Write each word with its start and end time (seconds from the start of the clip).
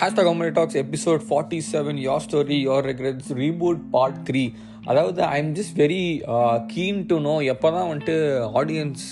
Hashtag 0.00 0.26
comedy 0.26 0.52
talks 0.54 0.78
episode 0.80 1.22
forty 1.26 1.56
seven 1.66 1.98
your 2.00 2.22
story 2.24 2.58
your 2.60 2.86
regrets 2.86 3.30
reboot 3.40 3.80
part 3.90 4.20
three 4.28 4.44
அதாவது 4.86 5.20
I 5.26 5.34
am 5.38 5.50
just 5.54 5.74
very 5.78 6.04
keen 6.74 7.00
to 7.06 7.16
know 7.20 7.34
எப்போ 7.52 7.68
தான் 7.70 7.88
வந்துட்டு 7.88 8.14
audience 8.60 9.02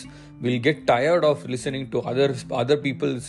will 0.41 0.63
get 0.63 0.81
tired 0.91 1.27
of 1.27 1.43
listening 1.47 1.87
to 1.91 2.01
others 2.11 2.45
other 2.61 2.81
people's 2.83 3.29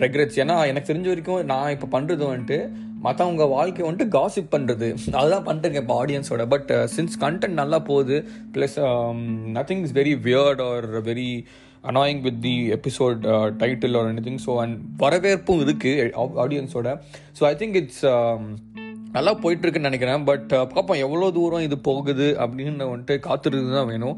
regrets 0.00 0.38
ஏன்னா 0.38 0.56
எனக்கு 0.66 0.90
தெரிஞ்ச 0.90 1.08
வரைக்கும் 1.08 1.42
நான் 1.46 1.72
இப்போ 1.72 1.88
பண்ணுறது 1.92 2.24
வந்துட்டு 2.26 2.58
மற்றவங்க 3.02 3.44
வாழ்க்கை 3.48 3.82
வந்துட்டு 3.84 4.14
காசிப் 4.16 4.52
பண்ணுறது 4.54 4.88
அதுதான் 5.14 5.46
பண்ணுறேங்க 5.46 5.80
இப்போ 5.82 5.96
ஆடியன்ஸோட 6.02 6.44
பட் 6.48 6.70
சின்ஸ் 6.94 7.16
கண்டென்ட் 7.20 7.60
நல்லா 7.60 7.78
போகுது 7.88 8.16
plus 8.54 8.76
nothing 9.54 9.82
is 9.82 9.96
very 9.98 10.14
weird 10.26 10.62
or 10.66 10.88
very 11.02 11.30
annoying 11.84 12.20
with 12.26 12.40
the 12.46 12.54
episode 12.76 13.20
title 13.62 13.96
or 14.00 14.08
anything 14.26 14.42
so 14.46 14.54
and 14.62 14.76
வரவேற்பும் 15.02 15.62
இருக்குது 15.66 16.36
ஆடியன்ஸோட 16.44 16.88
ஸோ 17.38 17.44
ஐ 17.50 17.54
திங்க் 17.62 17.78
இட்ஸ் 17.80 18.04
நல்லா 19.16 19.32
போயிட்டுருக்குன்னு 19.42 19.88
நினைக்கிறேன். 19.90 20.24
பட் 20.28 20.50
uh, 20.58 20.64
பார்ப்போம் 20.74 21.00
எவ்வளோ 21.04 21.30
தூரம் 21.38 21.64
இது 21.68 21.76
போகுது 21.88 22.28
அப்படின்னு 22.42 22.90
வந்துட்டு 22.90 23.16
காத்துருக்கு 23.26 23.72
தான் 23.78 23.90
வேணும் 23.92 24.16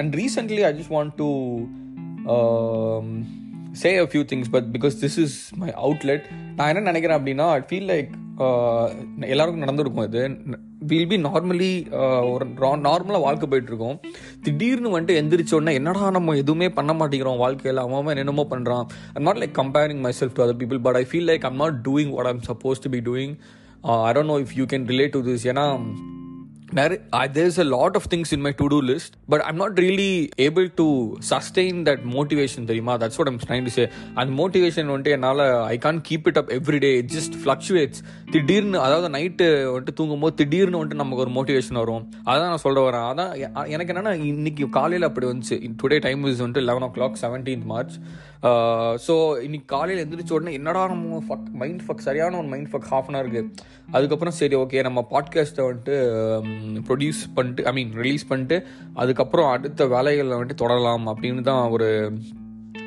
and 0.00 0.16
recently 0.20 0.62
I 0.68 0.72
just 0.78 0.94
want 0.96 1.14
to 1.20 1.28
say 3.82 3.90
a 4.02 4.06
few 4.10 4.22
things 4.32 4.50
but 4.54 4.68
because 4.76 4.96
this 5.04 5.18
is 5.24 5.36
my 5.60 5.70
outlet 5.84 6.24
நான் 6.56 6.70
என்ன 6.72 6.84
நினைக்கிறேன் 6.90 7.18
அப்படின்னா 7.18 7.46
ஐ 7.58 7.62
ஃபீல் 7.70 7.88
லைக் 7.92 8.10
எல்லாருக்கும் 9.26 9.64
நடந்திருக்கும் 9.64 10.06
இது. 10.08 10.22
வில் 10.86 11.06
பி 11.06 11.16
நார்மலி 11.16 11.70
ஒரு 12.30 12.44
நார்மலாக 12.58 13.20
வாழ்க்கை 13.20 13.48
போயிட்டுருக்கோம். 13.50 13.98
திடீர்னு 14.42 15.00
வந்துட்டு 15.00 15.16
எந்திரிச்சோடனே 15.20 15.72
என்னடா 15.72 16.10
நம்ம 16.10 16.36
எதுவுமே 16.36 16.68
பண்ண 16.68 16.92
மாட்டேங்கிறோம் 16.92 17.36
வாழ்க்கையில் 17.36 17.80
அவன் 17.80 18.06
என்னென்னமோ 18.06 18.46
பண்ணுறான் 18.50 18.86
I'm 19.14 19.22
not 19.22 19.36
like 19.36 19.56
comparing 19.62 20.00
myself 20.20 20.32
to 20.32 20.44
other 20.46 20.60
people 20.62 20.80
but 20.80 20.96
I 20.96 21.04
feel 21.10 21.28
like 21.28 21.40
I'm 21.40 21.56
not 21.56 21.88
doing 21.88 22.10
what 22.10 22.26
I'm 22.26 22.42
suppose 22.46 22.82
to 22.82 22.90
be 22.90 23.00
doing 23.00 23.34
I 23.80 24.12
don't 24.12 24.32
know 24.34 24.38
if 24.38 24.54
you 24.54 24.64
can 24.64 24.86
relate 24.86 25.10
to 25.10 25.22
this 25.22 25.46
ஏன்னா 25.46 25.66
there's 26.74 27.58
a 27.58 27.64
lot 27.64 27.96
of 27.96 28.04
things 28.04 28.32
in 28.32 28.40
my 28.40 28.52
to-do 28.52 28.80
list 28.80 29.16
but 29.28 29.40
i'm 29.46 29.56
not 29.56 29.72
really 29.78 30.30
able 30.38 30.68
to 30.80 30.86
sustain 31.30 31.84
that 31.84 32.00
motivation 32.14 32.66
தெரியுமா 32.66 32.96
that's 32.96 33.18
what 33.18 33.28
i'm 33.30 33.38
trying 33.38 33.64
to 33.64 33.70
say. 33.70 33.86
And 34.16 34.40
motivation 34.40 34.86
வந்துட்டு 34.92 35.12
என்னால் 35.16 35.42
I 35.64 35.78
can't 35.78 36.00
keep 36.08 36.26
it 36.26 36.36
up 36.36 36.50
every 36.58 36.78
day 36.78 36.96
it 36.96 37.10
just 37.16 37.36
fluctuates 37.42 38.00
திடீர்னு 38.30 38.78
அதாவது 38.78 39.08
night 39.18 39.48
வந்துட்டு 39.74 39.94
தூங்கும்போது 39.94 40.34
திடீர்னு 40.34 40.84
வந்துட்டு 40.84 41.00
நமக்கு 41.02 41.24
ஒரு 41.24 41.32
மோட்டிவேஷன் 41.38 41.80
வரும் 41.82 42.04
அதான் 42.24 42.50
நான் 42.52 42.64
சொல்ல 42.66 42.90
வரேன் 42.90 43.06
அதான் 43.10 43.32
எனக்கு 43.68 43.92
என்னன்னா 43.92 44.14
இன்னைக்கு 44.32 44.68
காலையில் 44.68 45.04
அப்படி 45.04 45.26
வந்துச்சு 45.26 45.58
டுடே 45.82 46.00
டைம் 46.00 46.24
இஸ் 46.24 46.42
வந்துட்டு 46.42 46.62
eleven 46.62 46.82
o'clock 46.98 47.22
seventeenth 47.22 47.64
March 47.64 47.96
so 49.06 49.42
இன்னைக்கு 49.42 49.64
காலையில் 49.66 50.08
எந்திரிச்ச 50.08 50.32
உடனே 50.32 50.52
என்னடா 50.52 50.86
நம்ம 50.86 51.22
ஃபக் 51.28 51.50
மைண்ட் 51.52 51.80
ஃபக் 51.88 51.96
சரியான 51.96 52.38
ஒரு 52.38 52.46
மைண்ட் 52.46 52.68
ஃபக் 52.72 52.86
ஹாஃப் 52.90 53.04
அன் 53.06 53.14
ஹவருக்கு 53.14 53.52
அதுக்கப்புறம் 53.92 54.34
சரி 54.34 54.54
ஓகே 54.54 54.82
நம்ம 54.82 55.06
பாட்காஸ்ட்டை 55.10 55.56
வந்துட்டு 55.56 55.96
ப்ரொடியூஸ் 56.88 57.22
பண்ணிட்டு 57.34 57.64
ஐ 57.64 57.72
மீன் 57.72 57.92
ரிலீஸ் 57.92 58.26
பண்ணிட்டு 58.26 58.66
அதுக்கப்புறம் 58.94 59.50
அடுத்த 59.50 59.86
வேலைகளில் 59.86 60.32
வந்துட்டு 60.32 60.54
தொடரலாம் 60.54 61.06
அப்படின்னு 61.06 61.40
தான் 61.40 61.68
ஒரு 61.68 62.18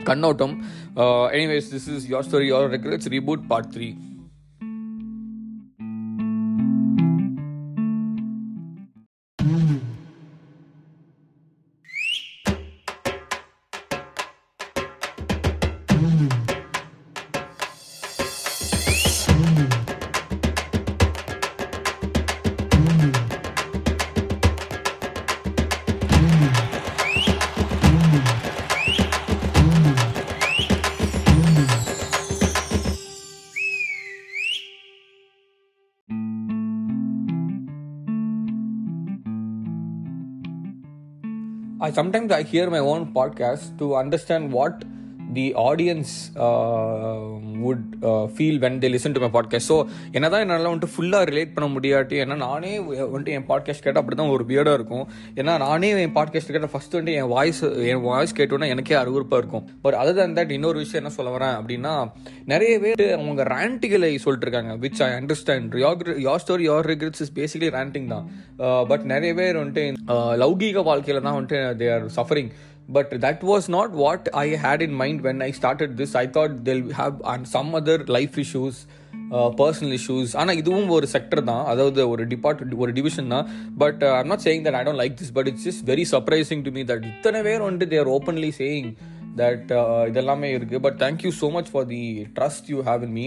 கண்ணோட்டம். 0.03 0.61
Anyways 0.97 1.71
this 1.71 1.95
is 1.95 2.11
your 2.11 2.23
story 2.29 2.47
your 2.47 2.69
regrets 2.69 3.09
reboot 3.09 3.47
part 3.47 3.73
three 3.77 3.97
I 41.81 41.91
sometimes 41.91 42.31
I 42.31 42.43
hear 42.43 42.69
my 42.69 42.79
own 42.79 43.13
podcast 43.13 43.77
to 43.79 43.97
understand 43.97 44.49
what 44.49 44.85
the 45.37 45.45
audience 45.67 46.13
would 47.63 47.85
feel 48.35 48.59
when 48.65 48.79
they 48.83 48.89
listen 48.95 49.15
to 49.17 49.23
my 49.25 49.31
podcast 49.37 49.69
so 49.71 49.77
என்ன 50.11 50.25
தான் 50.33 50.43
என்னால் 50.45 50.69
வந்துட்டு 50.69 50.91
ஃபுல்லாக 50.93 51.29
relate 51.31 51.53
பண்ண 51.55 51.67
முடியாட்டி 51.75 52.17
ஏன்னா 52.23 52.37
நானே 52.47 52.71
வந்துட்டு 53.13 53.35
என் 53.37 53.47
podcast 53.49 53.85
கேட்டால் 53.85 54.01
அப்படி 54.03 54.17
தான் 54.21 54.33
ஒரு 54.35 54.43
பியர்டாக 54.49 54.77
இருக்கும். 54.79 55.05
ஏன்னா 55.41 55.53
நானே 55.65 55.89
என் 56.05 56.15
பாட்காஸ்ட் 56.17 56.53
கேட்டால் 56.55 56.73
ஃபஸ்ட்டு 56.73 56.97
வந்துட்டு 56.97 57.19
என் 57.21 57.31
வாய்ஸ் 57.35 57.63
என் 57.91 58.03
வாய்ஸ் 58.07 58.35
கேட்டோன்னா 58.39 58.69
எனக்கே 58.73 58.97
அருவறுப்பாக 59.01 59.41
இருக்கும். 59.43 59.65
பட் 59.85 59.97
அதர் 60.01 60.19
தன் 60.19 60.35
தட் 60.39 60.53
இன்னொரு 60.57 60.77
விஷயம் 60.83 61.01
என்ன 61.01 61.13
சொல்ல 61.17 61.31
வரேன் 61.35 61.55
அப்படின்னா 61.59 61.93
நிறைய 62.53 62.73
பேர் 62.83 63.03
அவங்க 63.15 63.43
ரேண்டிகளை 63.55 64.11
சொல்லிட்டு 64.25 64.47
இருக்காங்க 64.47 64.73
which 64.83 65.01
I 65.07 65.09
understand 65.19 65.75
your 65.83 66.13
your 66.27 66.43
story 66.45 66.65
your 66.69 66.89
regrets 66.93 67.23
is 67.25 67.33
basically 67.39 67.69
ranting 67.77 68.09
தான் 68.13 68.25
uh, 68.65 68.81
பட் 68.91 69.05
நிறைய 69.13 69.33
பேர் 69.33 69.59
வந்துட்டு 69.61 69.85
uh, 70.13 70.31
லௌகீக 70.43 70.83
வாழ்க்கையில் 70.89 71.25
தான் 71.27 71.37
வந்துட்டு 71.37 71.59
they 71.81 71.89
are 71.95 72.07
suffering 72.19 72.51
but 72.87 73.09
that 73.21 73.43
was 73.43 73.67
not 73.67 73.91
what 73.91 74.27
I 74.33 74.47
had 74.65 74.81
in 74.81 74.93
mind 74.93 75.21
when 75.21 75.41
I 75.41 75.51
started 75.51 75.97
this. 75.97 76.13
I 76.15 76.27
thought 76.27 76.63
they'll 76.65 76.91
have 76.91 77.15
and 77.33 77.47
some 77.55 77.73
other 77.81 77.97
life 78.17 78.37
issues, 78.45 78.77
personal 79.59 79.93
issues 79.97 80.33
ஆனால் 80.39 80.57
இதுவும் 80.61 80.89
ஒரு 80.95 81.07
செக்டர் 81.13 81.41
தான். 81.49 81.63
அதாவது 81.71 82.01
ஒரு 82.13 82.23
டிபார்ட் 82.33 82.59
ஒரு 82.83 82.91
டிவிஷன் 82.97 83.31
தான். 83.33 83.47
But 83.83 84.01
I'm 84.17 84.29
not 84.31 84.43
saying 84.45 84.63
that 84.65 84.77
I 84.79 84.81
don't 84.87 85.01
like 85.01 85.15
this 85.21 85.33
but 85.37 85.49
it's 85.51 85.67
is 85.71 85.79
very 85.91 86.05
surprising 86.11 86.63
to 86.67 86.71
me 86.77 86.83
that 86.91 87.05
இத்தனை 87.11 87.39
பேர் 87.47 87.65
வந்துட்டு 87.67 87.87
தேர் 87.93 88.11
ஓப்பன்லி 88.17 88.51
சேயிங் 88.59 88.89
தட் 89.41 89.71
இதெல்லாமே 90.09 90.49
இருக்குது 90.57 90.83
but 90.87 90.99
thank you 91.03 91.31
so 91.41 91.49
much 91.57 91.71
for 91.73 91.87
the 91.93 92.03
trust 92.37 92.69
you 92.73 92.81
have 92.89 93.03
in 93.07 93.15
me 93.19 93.25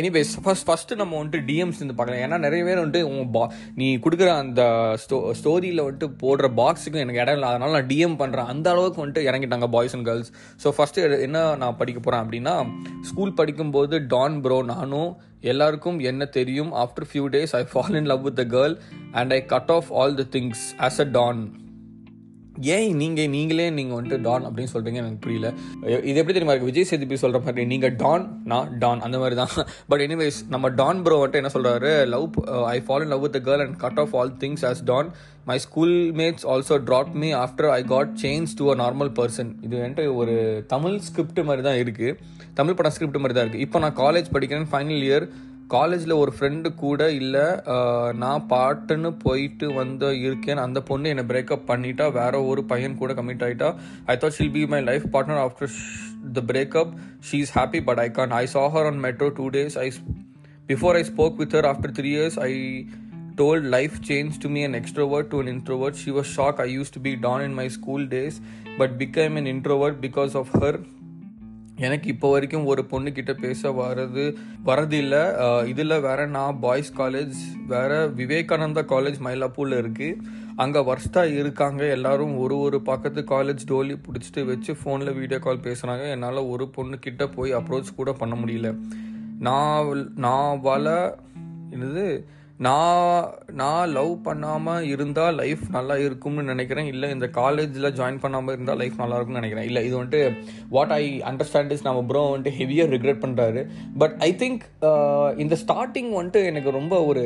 anyways 0.00 0.32
first 0.44 0.66
first 0.68 0.98
நம்ம 1.00 1.14
வந்துட்டு 1.20 1.40
DMs 1.50 1.78
இருந்து 1.80 1.96
பார்க்கலாம். 1.98 2.22
ஏன்னா 2.26 2.38
நிறைய 2.44 2.62
பேர் 2.68 2.82
வந்துட்டு 2.82 3.02
உங்கள் 3.10 3.30
பா 3.36 3.42
நீ 3.80 3.88
கொடுக்குற 4.04 4.30
அந்த 4.42 4.62
ஸ்டோ 5.02 5.18
ஸ்டோரியில் 5.40 5.84
வந்துட்டு 5.86 6.08
போடுற 6.22 6.50
பாக்ஸுக்கும் 6.60 7.04
எனக்கு 7.04 7.22
இடம் 7.24 7.38
இல்லை. 7.38 7.50
அதனால் 7.52 7.76
நான் 7.76 7.90
டிஎம் 7.92 8.18
பண்ணுறேன் 8.22 8.50
அந்த 8.54 8.68
அளவுக்கு 8.74 9.02
வந்துட்டு 9.02 9.26
இறங்கிட்டாங்க 9.28 9.68
boys 9.76 9.96
and 9.98 10.08
girls 10.10 10.32
so 10.64 10.74
first 10.78 11.06
என்ன 11.28 11.44
நான் 11.62 11.78
படிக்க 11.82 12.00
போகிறேன் 12.00 12.24
அப்படின்னா 12.24 12.56
ஸ்கூல் 13.10 13.38
படிக்கும்போது 13.40 14.06
டான் 14.14 14.40
ப்ரோ 14.46 14.60
நானும் 14.74 15.10
எல்லாருக்கும் 15.52 15.98
என்ன 16.10 16.22
தெரியும்? 16.38 16.70
After 16.84 17.08
few 17.10 17.24
days 17.34 17.52
I 17.58 17.64
fall 17.72 17.96
in 18.00 18.10
love 18.12 18.26
with 18.28 18.38
the 18.42 18.44
girl 18.56 18.74
and 19.20 19.32
I 19.36 19.40
cut 19.54 19.72
off 19.78 19.90
all 20.00 20.14
the 20.20 20.26
things 20.36 20.62
as 20.86 21.00
a 21.04 21.08
don 21.18 21.40
ஏன் 22.74 22.88
நீங்கள் 23.00 23.30
நீங்களே 23.36 23.66
நீங்கள் 23.78 23.96
வந்துட்டு 23.98 24.18
டான் 24.26 24.46
அப்படின்னு 24.48 24.72
சொல்கிறீங்க 24.74 25.00
எனக்கு 25.02 25.20
புரியல. 25.24 25.48
இது 26.08 26.16
எப்படி 26.20 26.34
தெரியுமா 26.36 26.54
இருக்கு? 26.54 26.70
விஜய் 26.70 26.88
சேதுபி 26.90 27.18
சொல்கிற 27.22 27.40
மாதிரி 27.46 27.66
நீங்கள் 27.72 27.94
டான் 28.02 28.24
நான் 28.52 28.70
டான் 28.84 29.02
அந்த 29.06 29.18
மாதிரி 29.22 29.38
தான். 29.40 29.54
பட் 29.90 30.04
எனிவேஸ் 30.06 30.38
நம்ம 30.54 30.70
டான் 30.80 31.02
ப்ரோ 31.06 31.18
வந்துட்டு 31.20 31.42
என்ன 31.42 31.52
சொல்கிறாரு 31.56 31.90
love 32.14 32.26
I 32.74 32.78
follow 32.86 33.08
love 33.14 33.24
with 33.26 33.40
girl 33.48 33.64
and 33.66 33.76
cut 33.84 34.00
off 34.04 34.14
all 34.20 34.32
things 34.44 34.64
as 34.70 34.82
don 34.92 35.10
my 35.50 35.58
school 35.66 35.94
mates 36.20 36.46
also 36.52 36.76
drop 36.88 37.12
me 37.22 37.28
after 37.44 37.68
I 37.76 37.82
got 37.92 38.10
change 38.24 38.56
to 38.58 38.64
a 38.72 38.76
normal 38.82 39.12
person 39.18 39.52
இது 39.66 39.74
வந்துட்டு 39.76 40.06
ஒரு 40.14 40.34
Tamil 40.74 40.96
script 41.08 41.40
மாதிரி 41.50 41.64
தான் 41.68 41.78
இருக்குது 41.84 42.16
தமிழ் 42.54 42.76
படம் 42.78 42.94
ஸ்கிரிப்ட் 42.96 43.20
மாதிரி 43.22 43.36
தான் 43.36 43.46
இருக்குது 43.46 43.66
இப்போ 43.66 43.78
நான் 43.78 43.96
காலேஜ் 44.04 44.28
படிக்கிறேன் 44.36 44.68
ஃபைனல் 44.72 45.04
இயர் 45.08 45.26
காலேஜில் 45.74 46.20
ஒரு 46.20 46.32
ஃப்ரெண்டு 46.36 46.68
கூட 46.82 47.02
இல்லை 47.20 47.46
நான் 48.22 48.44
பாட்டுன்னு 48.52 49.10
போயிட்டு 49.24 49.66
வந்து 49.80 50.08
இருக்கேன் 50.26 50.62
அந்த 50.64 50.78
பொண்ணு 50.90 51.12
என்னை 51.12 51.24
பிரேக்கப் 51.32 51.68
பண்ணிட்டா 51.70 52.06
வேற 52.12 52.34
ஒரு 52.50 52.62
பையன் 52.70 52.98
கூட 53.00 53.12
கமிட் 53.18 53.44
ஆகிட்டா 53.46 53.68
I 54.12 54.16
thought 54.22 54.36
she'll 54.38 54.54
be 54.56 54.62
my 54.74 54.80
life 54.90 55.06
partner 55.16 55.42
after 55.46 55.74
the 56.38 56.44
breakup 56.52 56.94
she 57.30 57.40
is 57.46 57.54
happy 57.58 57.82
but 57.90 58.02
I 58.06 58.08
can 58.20 58.34
I 58.42 58.44
saw 58.56 58.64
her 58.76 58.88
on 58.92 59.02
metro 59.06 59.28
two 59.40 59.46
days 59.58 59.76
I 59.84 59.88
before 60.72 60.98
I 61.00 61.04
spoke 61.12 61.38
with 61.42 61.56
her 61.58 61.70
after 61.72 61.94
three 62.00 62.10
years 62.16 62.40
I 62.48 62.52
told 63.40 63.64
life 63.72 63.96
changed 64.02 64.38
to 64.42 64.48
me 64.48 64.62
an 64.64 64.72
extrovert 64.78 65.26
to 65.32 65.40
an 65.40 65.48
introvert. 65.48 65.94
She 65.94 66.10
was 66.10 66.26
shocked. 66.26 66.60
I 66.60 66.70
used 66.70 66.92
to 66.94 67.00
be 67.00 67.12
down 67.26 67.40
in 67.40 67.52
my 67.54 67.66
school 67.68 68.02
days, 68.14 68.36
but 68.78 68.98
became 68.98 69.36
an 69.36 69.46
introvert 69.46 70.00
because 70.00 70.34
of 70.34 70.48
her. 70.60 70.72
எனக்கு 71.78 72.08
இப்போ 72.08 72.30
வரைக்கும் 72.30 72.64
ஒரு 72.64 72.84
பொண்ணுக்கிட்ட 72.90 73.32
பேச 73.32 73.70
வர்றது 73.70 74.34
வரது 74.66 75.66
இதில் 75.66 76.00
வேற 76.00 76.26
நான் 76.26 76.60
பாய்ஸ் 76.60 76.92
காலேஜ் 76.98 77.38
வேற 77.66 78.08
விவேகானந்தா 78.08 78.82
காலேஜ் 78.84 79.20
மயிலாப்பூரில் 79.24 79.78
இருக்குது 79.78 80.16
அங்கே 80.56 80.80
வர்ஸ்டாக 80.80 81.38
இருக்காங்க. 81.38 81.84
எல்லாரும் 81.84 82.38
ஒரு 82.38 82.58
ஒரு 82.58 82.80
பக்கத்து 82.82 83.20
காலேஜ் 83.20 83.64
டோலி 83.66 84.00
பிடிச்சிட்டு 84.06 84.44
வச்சு 84.44 84.76
ஃபோனில் 84.84 85.14
வீடியோ 85.14 85.38
கால் 85.38 85.58
பேசுகிறாங்க 85.58 86.10
என்னால் 86.10 86.36
ஒரு 86.36 86.70
பொண்ணுக்கிட்ட 86.76 87.30
போய் 87.34 87.54
அப்ரோச் 87.54 87.94
கூட 87.96 88.12
பண்ண 88.12 88.34
முடியல. 88.34 88.78
நான் 89.38 90.12
நான் 90.16 90.60
வள 90.60 91.18
என்னது? 91.70 92.06
நான் 92.66 93.26
நான் 93.60 93.92
லவ் 93.96 94.12
பண்ணாமல் 94.26 94.86
இருந்தால் 94.92 95.36
லைஃப் 95.40 95.62
நல்லா 95.76 95.96
இருக்கும்னு 96.04 96.42
நினைக்கிறேன். 96.42 96.88
இல்லை 96.92 97.08
இந்த 97.16 97.26
காலேஜில் 97.36 97.88
ஜாயின் 97.98 98.18
பண்ணாமல் 98.24 98.54
இருந்தால் 98.54 98.80
லைஃப் 98.80 98.96
நல்லா 99.02 99.16
இருக்கும்னு 99.18 99.40
நினைக்கிறேன். 99.40 99.68
இல்லை 99.70 99.82
இது 99.88 99.94
வந்துட்டு 99.98 100.20
வாட் 100.76 100.94
ஐ 100.98 101.04
அண்டர்ஸ்டாண்ட் 101.30 101.72
இஸ் 101.76 101.86
நம்ம 101.88 102.02
ப்ரோ 102.10 102.22
வந்துட்டு 102.32 102.54
ஹெவியாக 102.60 102.92
ரிக்ரெட் 102.94 103.22
பண்ணுறாரு 103.24 103.62
பட் 104.02 104.16
ஐ 104.28 104.30
திங்க் 104.42 104.64
இந்த 105.44 105.56
ஸ்டார்டிங் 105.64 106.10
வந்துட்டு 106.18 106.42
எனக்கு 106.52 106.76
ரொம்ப 106.78 107.04
ஒரு 107.12 107.24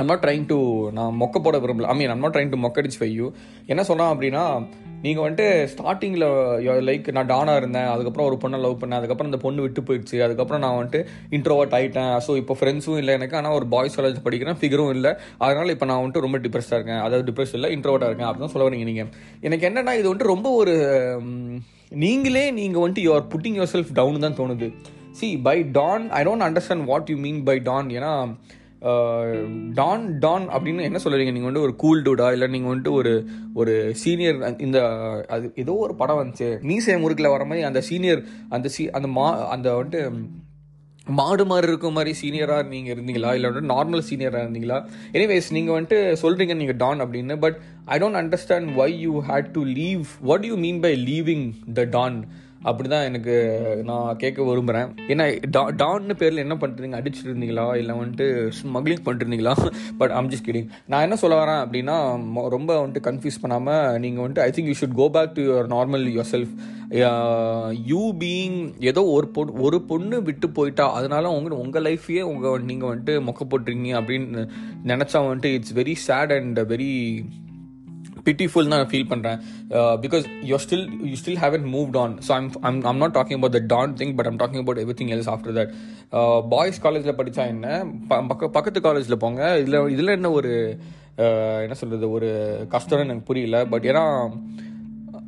ஐம் 0.00 0.10
நாட் 0.12 0.24
ட்ரைங் 0.24 0.44
டு 0.50 0.58
நான் 0.98 1.16
மொக்க 1.22 1.38
போட 1.44 1.56
விரும்பல. 1.62 1.88
I 1.92 1.96
mean 2.00 2.12
I'm 2.14 2.24
not 2.24 2.34
trying 2.34 2.52
to 2.54 2.62
மொக்கடிச்சு 2.66 3.00
ஃபை 3.00 3.10
யூ 3.20 3.28
என்ன 3.72 3.84
சொன்னால் 3.90 4.12
அப்படின்னா 4.14 4.44
நீங்கள் 5.04 5.24
வந்துட்டு 5.24 5.46
ஸ்டார்டிங்கில் 5.72 6.24
லைக் 6.88 7.08
நான் 7.16 7.28
டானாக 7.32 7.60
இருந்தேன் 7.60 7.88
அதுக்கப்புறம் 7.92 8.28
ஒரு 8.28 8.36
பொண்ணை 8.42 8.58
லவ் 8.64 8.78
பண்ணேன் 8.80 8.98
அதுக்கப்புறம் 9.00 9.30
அந்த 9.30 9.40
பொண்ணு 9.44 9.64
விட்டு 9.64 9.80
போயிடுச்சு 9.88 10.16
அதுக்கப்புறம் 10.26 10.62
நான் 10.64 10.76
வந்துட்டு 10.78 11.00
இன்ட்ரோவர்ட் 11.36 11.74
ஆகிட்டேன் 11.78 12.10
ஸோ 12.26 12.34
இப்போ 12.40 12.54
ஃப்ரெண்ட்ஸும் 12.60 12.98
இல்லை 13.02 13.14
எனக்கு 13.18 13.38
ஆனால் 13.40 13.56
ஒரு 13.58 13.68
பாய்ஸ் 13.74 13.96
காலேஜ் 13.98 14.18
படிக்கிறேன் 14.26 14.58
ஃபிகரும் 14.60 14.92
இல்லை. 14.96 15.12
அதனால் 15.46 15.72
இப்போ 15.74 15.88
நான் 15.90 16.00
வந்துட்டு 16.02 16.24
ரொம்ப 16.26 16.40
டிப்ரெஸ்டாக 16.46 16.78
இருக்கேன். 16.80 17.02
அதாவது 17.06 17.26
டிப்ரெஸ் 17.30 17.54
இல்லை 17.58 17.70
இன்ட்ரோவர்ட்டாக 17.76 18.10
இருக்கேன். 18.12 18.30
அப்படின்னு 18.30 18.52
சொல்ல 18.54 18.68
வரீங்க 18.68 18.88
நீங்கள் 18.90 19.10
எனக்கு 19.48 19.66
என்னென்னா 19.70 19.94
இது 20.00 20.08
வந்துட்டு 20.10 20.32
ரொம்ப 20.34 20.50
ஒரு 20.60 20.74
நீங்களே 22.04 22.46
நீங்கள் 22.60 22.82
வந்துட்டு 22.82 23.06
your 23.08 23.28
putting 23.34 23.58
your 23.58 23.74
self 23.74 23.96
down 24.00 24.24
தான் 24.26 24.38
தோணுது. 24.40 24.68
See 25.18 25.28
by 25.48 25.58
don 25.78 26.04
I 26.18 26.22
don't 26.26 26.46
understand 26.48 26.86
what 26.90 27.10
you 27.12 27.18
mean 27.26 27.42
by 27.50 27.58
don 27.68 27.88
ஏன்னா 27.98 28.12
டான் 29.78 30.04
டான் 30.24 30.44
அப்படின்னு 30.54 30.88
என்ன 30.88 30.98
சொல்லுறீங்க 31.04 31.32
நீங்கள் 31.36 31.50
வந்து 31.50 31.64
ஒரு 31.66 31.72
கூல் 31.82 32.02
டூடா 32.06 32.26
இல்லை 32.34 32.48
நீங்கள் 32.54 32.70
வந்துட்டு 32.72 32.92
ஒரு 33.00 33.12
ஒரு 33.60 33.72
சீனியர் 34.02 34.36
இந்த 34.66 34.80
அது 35.36 35.46
ஏதோ 35.62 35.76
ஒரு 35.86 35.94
படம் 36.02 36.20
வந்துச்சு. 36.20 36.50
மீசை 36.70 36.96
முறுக்கில் 37.04 37.34
வர 37.34 37.44
மாதிரி 37.50 37.68
அந்த 37.70 37.80
சீனியர் 37.88 38.22
அந்த 38.56 38.68
சீ 38.76 38.84
அந்த 38.98 39.10
மா 39.18 39.26
அந்த 39.56 39.68
வந்துட்டு 39.78 40.02
மாடு 41.18 41.44
மாதிரி 41.50 41.70
இருக்கும் 41.70 41.94
மாதிரி 41.98 42.12
சீனியராக 42.20 42.64
நீங்கள் 42.72 42.94
இருந்தீங்களா? 42.94 43.30
இல்லை 43.36 43.48
வந்துட்டு 43.50 43.72
நார்மல் 43.74 44.08
சீனியராக 44.08 44.44
இருந்தீங்களா? 44.46 44.78
எனிவேஸ் 45.16 45.48
நீங்கள் 45.56 45.76
வந்துட்டு 45.76 46.00
சொல்கிறீங்க 46.22 46.54
நீங்கள் 46.62 46.78
டான் 46.82 47.02
அப்படின்னு 47.04 47.36
but 47.44 47.56
I 47.94 47.96
don't 48.02 48.20
understand 48.22 48.68
why 48.80 48.90
you 49.04 49.14
hate 49.30 49.48
to 49.56 49.62
leave 49.78 50.04
what 50.30 50.46
you 50.50 50.56
mean 50.66 50.80
by 50.86 50.92
leaving 51.10 51.46
the 51.78 51.84
don? 51.96 52.18
அப்படி 52.62 52.88
தான் 52.88 53.04
எனக்கு 53.04 53.34
நான் 53.84 54.16
கேட்க 54.16 54.44
விரும்புகிறேன் 54.44 54.88
ஏன்னா 55.08 55.24
டா 55.50 55.62
டான்னு 55.76 56.14
பேரில் 56.14 56.42
என்ன 56.42 56.54
பண்ணுறீங்க 56.54 56.98
அடிச்சுட்டு 56.98 57.30
இருந்தீங்களா 57.32 57.76
இல்லை 57.76 57.94
வந்துட்டு 57.94 58.26
ஸ்மக்லிங் 58.58 59.04
பண்ணிருந்தீங்களா 59.04 59.54
பட் 59.98 60.10
ஐம் 60.10 60.30
ஜஸ்ட் 60.30 60.48
கிடிங் 60.48 60.68
நான் 60.86 61.02
என்ன 61.02 61.16
சொல்ல 61.16 61.36
வரேன் 61.44 61.62
அப்படின்னா 61.64 61.96
ரொம்ப 62.48 62.86
வந்துட்டு 62.86 63.06
கன்ஃபியூஸ் 63.06 63.40
பண்ணாமல் 63.40 63.98
நீங்கள் 63.98 64.24
வந்துட்டு 64.24 64.38
I 64.38 64.50
think 64.50 64.66
you 64.66 64.78
should 64.80 64.94
go 64.94 65.08
back 65.10 65.32
to 65.32 65.42
your 65.42 65.70
normal 65.70 66.06
yourself 66.30 66.54
you 67.86 68.02
being 68.18 68.58
ஏதோ 68.80 69.04
ஒரு 69.06 69.28
பொண்ணு 69.28 69.60
ஒரு 69.60 69.80
பொண்ணு 69.82 70.22
விட்டு 70.22 70.48
போயிட்டா 70.50 70.92
அதனால 70.92 71.30
உங்க 71.30 71.56
உங்கள் 71.56 71.82
லைஃபையே 71.82 72.22
உங்கள் 72.22 72.64
நீங்கள் 72.64 72.90
வந்துட்டு 72.90 73.16
மொக்க 73.22 73.44
போட்டுருங்க 73.44 73.98
அப்படின்னு 74.00 74.44
நினச்சா 74.86 75.20
வந்துட்டு 75.24 75.52
it's 75.54 75.74
very 75.74 75.94
sad 75.94 76.32
and 76.32 76.60
very 76.60 76.92
pitiful 78.26 78.70
நான் 78.72 78.88
ஃபீல் 78.90 79.10
பண்ணுறேன் 79.12 79.38
because 80.04 80.26
you 80.50 80.58
still 80.66 80.86
you 81.10 81.16
still 81.22 81.40
have 81.42 81.48
haven't 81.48 81.68
moved 81.74 81.96
on 82.00 82.14
so 82.26 82.30
I'm 82.36 82.48
I'm 82.68 82.80
I'm 82.90 83.00
not 83.04 83.14
talking 83.18 83.38
about 83.38 83.56
the 83.58 83.62
don 83.74 83.94
thing 84.00 84.14
but 84.18 84.28
I'm 84.30 84.40
talking 84.42 84.62
about 84.62 84.80
everything 85.00 85.12
else 85.16 85.30
after 85.34 85.54
that 85.58 85.72
boys 86.54 86.82
காலேஜில் 86.84 87.18
படித்தா 87.20 87.44
என்ன 87.54 87.66
பக்க 88.30 88.50
பக்கத்து 88.56 88.80
காலேஜில் 88.86 89.22
போங்க. 89.24 89.42
இதில் 89.62 89.78
இதில் 89.94 90.16
என்ன 90.18 90.30
ஒரு 90.38 90.52
uh, 91.24 91.58
என்ன 91.64 91.76
சொல்கிறது 91.80 92.06
ஒரு 92.16 92.28
கஷ்டம்னு 92.74 93.06
எனக்கு 93.06 93.28
புரியல. 93.30 93.58
பட் 93.72 93.86
ஏன்னா 93.90 94.04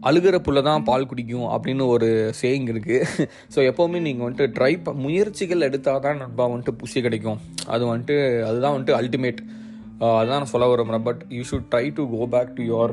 அழுகிற 0.08 0.36
புள்ள 0.44 0.58
தான் 0.66 0.84
பால் 0.88 1.08
குடிக்கும் 1.08 1.48
அப்படின்னு 1.54 1.84
ஒரு 1.94 2.08
சேயிங் 2.40 2.68
இருக்குது 2.72 3.26
ஸோ 3.54 3.58
எப்போவுமே 3.70 3.98
நீங்கள் 4.06 4.26
வந்துட்டு 4.26 4.54
ட்ரை 4.58 4.72
ப 4.84 4.94
முயற்சிகள் 5.04 5.66
எடுத்தால் 5.68 6.04
தான் 6.06 6.20
நண்பா 6.22 6.44
வந்துட்டு 6.52 6.74
புஷி 6.82 7.00
கிடைக்கும். 7.06 7.40
அது 7.74 7.82
வந்துட்டு 7.92 8.16
அதுதான் 8.48 8.74
வந்துட்டு 8.74 8.98
அல்டிமேட் 9.00 9.42
அதான் 10.00 10.26
நான் 10.26 10.44
சொல்ல 10.44 10.68
விரும்புகிறேன் 10.68 11.02
but 11.02 11.22
you 11.28 11.42
should 11.50 11.66
try 11.70 11.92
to 11.92 12.02
go 12.10 12.26
back 12.26 12.52
to 12.54 12.62
your 12.62 12.92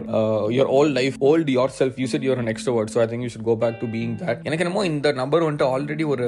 your 0.55 0.71
old 0.77 0.91
life 0.91 1.15
old 1.19 1.53
yourself 1.79 1.99
you 2.01 2.05
set 2.05 2.25
your 2.27 2.41
next 2.49 2.71
word 2.77 2.91
so 2.93 2.99
I 2.99 3.07
think 3.07 3.25
you 3.25 3.29
should 3.35 3.49
go 3.51 3.55
back 3.55 3.79
to 3.79 3.87
being 3.87 4.15
that 4.23 4.41
எனக்கு 4.43 4.65
என்னமோ 4.65 4.85
இந்த 4.85 5.11
நம்பர் 5.11 5.43
வந்துட்டு 5.43 5.67
already 5.75 6.05
ஒரு 6.05 6.27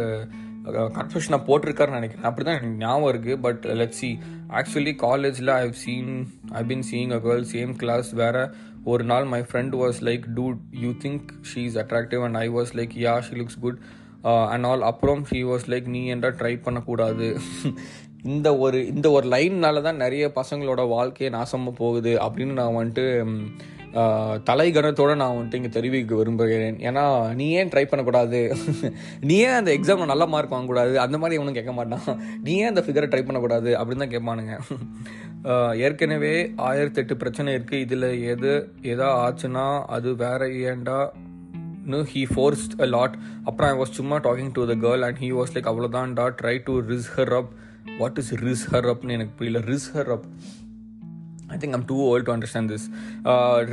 கன்ஃபியூஷனாக 0.97 1.41
போட்டிருக்காருன்னு 1.47 1.99
நினைக்கிறேன். 1.99 2.25
அப்படி 2.25 2.43
தான் 2.45 2.55
எனக்கு 2.55 2.77
ஞாபகம் 2.77 3.09
இருக்குது 3.13 3.39
பட் 3.41 3.65
லெட் 3.65 3.91
சி 3.91 4.09
ஆக்சுவலி 4.49 4.95
காலேஜில் 4.95 5.47
I've 5.47 5.75
seen 5.83 6.11
I 6.51 6.63
been 6.63 6.83
seeing 6.91 7.11
a 7.11 7.19
girl 7.27 7.45
same 7.53 7.73
class 7.75 8.11
வேறு 8.11 8.43
ஒரு 8.83 9.03
நாள் 9.03 9.25
my 9.25 9.41
friend 9.41 9.73
was 9.75 9.99
like 10.01 10.25
do 10.33 10.45
you 10.71 10.91
think 11.03 11.29
she 11.53 11.63
is 11.63 11.77
attractive 11.77 12.23
and 12.23 12.35
I 12.35 12.49
was 12.49 12.73
like 12.73 12.93
yeah 13.05 13.19
she 13.19 13.35
looks 13.35 13.59
good 13.61 13.79
and 14.21 14.65
all 14.65 14.81
அப்புறம் 14.81 15.25
she 15.31 15.41
was 15.51 15.67
like 15.67 15.87
நீ 15.87 16.05
என்றால் 16.05 16.33
try 16.33 16.61
பண்ணக்கூடாது? 16.61 17.27
இந்த 18.23 18.57
ஒரு 18.57 18.87
இந்த 18.87 19.11
ஒரு 19.11 19.29
லைன்னால 19.29 19.81
தான் 19.81 19.95
நிறைய 19.95 20.31
பசங்களோட 20.35 20.87
வாழ்க்கையே 20.87 21.29
நாசமாக 21.35 21.73
போகுது 21.75 22.13
அப்படின்னு 22.15 22.51
நான் 22.51 22.77
வந்துட்டு 22.77 23.05
தலைகணத்தோடு 24.43 25.15
நான் 25.15 25.35
வந்துட்டு 25.35 25.53
இங்கே 25.53 25.69
தெரிவிக்க 25.69 26.15
விரும்புகிறேன். 26.15 26.75
ஏன்னா 26.79 27.33
நீ 27.33 27.51
ஏன் 27.51 27.67
ட்ரை 27.67 27.83
பண்ணக்கூடாது? 27.85 28.53
நீ 29.21 29.35
ஏன் 29.35 29.51
அந்த 29.51 29.71
எக்ஸாமில் 29.71 30.05
நல்ல 30.05 30.25
மார்க் 30.25 30.53
வாங்கக்கூடாது? 30.53 30.95
அந்த 30.95 31.17
மாதிரி 31.17 31.37
இவனும் 31.37 31.53
கேட்க 31.53 31.71
மாட்டான். 31.71 32.19
நீ 32.43 32.53
ஏன் 32.55 32.67
அந்த 32.67 32.81
ஃபிகரை 32.81 33.07
ட்ரை 33.09 33.23
பண்ணக்கூடாது? 33.23 33.77
அப்படின்னு 33.77 33.97
தான் 33.97 34.13
கேட்பானுங்க. 34.15 34.55
ஏற்கனவே 35.77 36.53
ஆயிரத்தெட்டு 36.57 37.13
பிரச்சனை 37.13 37.53
இருக்குது 37.53 37.79
இதில் 37.79 38.23
எது 38.23 38.73
எதா 38.81 39.09
ஆச்சுன்னா 39.25 39.85
அது 39.87 40.15
வேற 40.15 40.49
ஏண்டா 40.49 41.11
no 41.85 41.97
he 41.97 42.25
forced 42.35 42.81
a 42.81 42.85
lot 42.85 43.15
அப்புறம் 43.43 43.69
ஐ 43.71 43.79
வாஸ் 43.79 43.91
சும்மா 43.91 44.17
talking 44.17 44.51
to 44.51 44.65
the 44.65 44.75
girl 44.75 45.01
and 45.01 45.17
he 45.17 45.29
was 45.31 45.53
like 45.55 45.69
அவ்வளோதான்டா 45.73 46.25
try 46.41 46.57
to 46.63 46.79
rizz 46.79 47.09
her 47.15 47.33
up 47.33 47.51
what 47.97 48.17
is 48.23 48.33
rizz 48.47 48.65
her 48.71 48.89
அப்னு 48.93 49.15
எனக்கு 49.17 49.35
புரியல. 49.37 49.61
Rizz 49.71 49.89
her 49.97 50.11
up 50.15 50.25
I 51.47 51.57
think 51.57 51.75
I'm 51.77 51.85
too 51.85 51.97
old 52.09 52.25
to 52.27 52.33
understand 52.33 52.71
this 52.71 52.85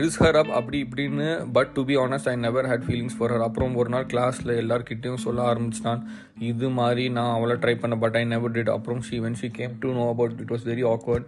rizz 0.01 0.19
her 0.23 0.39
up 0.41 0.51
அப்படி 0.59 0.79
இப்படின்னு 0.85 1.27
but 1.57 1.73
to 1.77 1.85
be 1.85 1.97
honest 2.05 2.29
I 2.33 2.37
never 2.37 2.69
had 2.71 2.87
feelings 2.87 3.17
for 3.19 3.33
her 3.35 3.45
அப்புறம் 3.49 3.75
ஒரு 3.81 3.89
நாள் 3.95 4.07
கிளாஸில் 4.13 4.53
எல்லார்கிட்டையும் 4.63 5.23
சொல்ல 5.25 5.41
ஆரம்பிச்சிட்டான். 5.53 6.03
இது 6.39 6.69
மாதிரி 6.79 7.05
நான் 7.17 7.35
அவளை 7.35 7.57
ட்ரை 7.57 7.75
பண்ண 7.81 7.97
பட் 8.05 8.17
ஐ 8.17 8.25
நெவர் 8.25 8.55
டிட் 8.57 8.73
அப்புறம் 8.77 9.03
she 9.09 9.19
when 9.21 9.39
she 9.43 9.51
came 9.61 9.75
to 9.79 9.93
know 9.93 10.07
about 10.09 10.41
it 10.45 10.55
was 10.55 10.67
very 10.73 10.87
awkward 10.95 11.27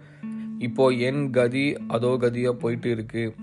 இப்போது 0.67 0.99
என் 0.99 1.29
கதி 1.29 1.67
அதோ 1.87 2.17
கதியாக 2.21 2.61
போயிட்டு 2.63 2.89
இருக்குது 2.95 3.35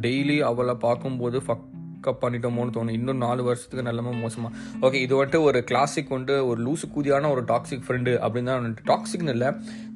டெய்லி 0.00 0.38
அவளை 0.50 0.74
பார்க்கும்போது 0.86 1.38
ஃபக் 1.46 1.66
கப் 2.06 2.22
பண்ணிட்டோமோன்னு 2.24 2.74
தோணும். 2.76 2.96
இன்னும் 2.98 3.22
நாலு 3.26 3.42
வருஷத்துக்கு 3.48 3.86
நல்லமா 3.88 4.12
மோசமா. 4.24 4.48
ஓகே 4.86 4.98
இது 5.06 5.14
வந்துட்டு 5.18 5.40
ஒரு 5.48 5.60
கிளாசிக் 5.70 6.12
வந்துட்டு 6.14 6.36
ஒரு 6.50 6.60
லூசு 6.66 6.88
கூதியான 6.96 7.30
ஒரு 7.34 7.44
டாக்ஸிக் 7.52 7.84
ஃப்ரெண்டு 7.86 8.14
அப்படின்னு 8.24 8.50
தான் 8.50 8.60
வந்துட்டு. 8.60 8.86
டாக்ஸிக்னு 8.92 9.34
இல்லை 9.36 9.50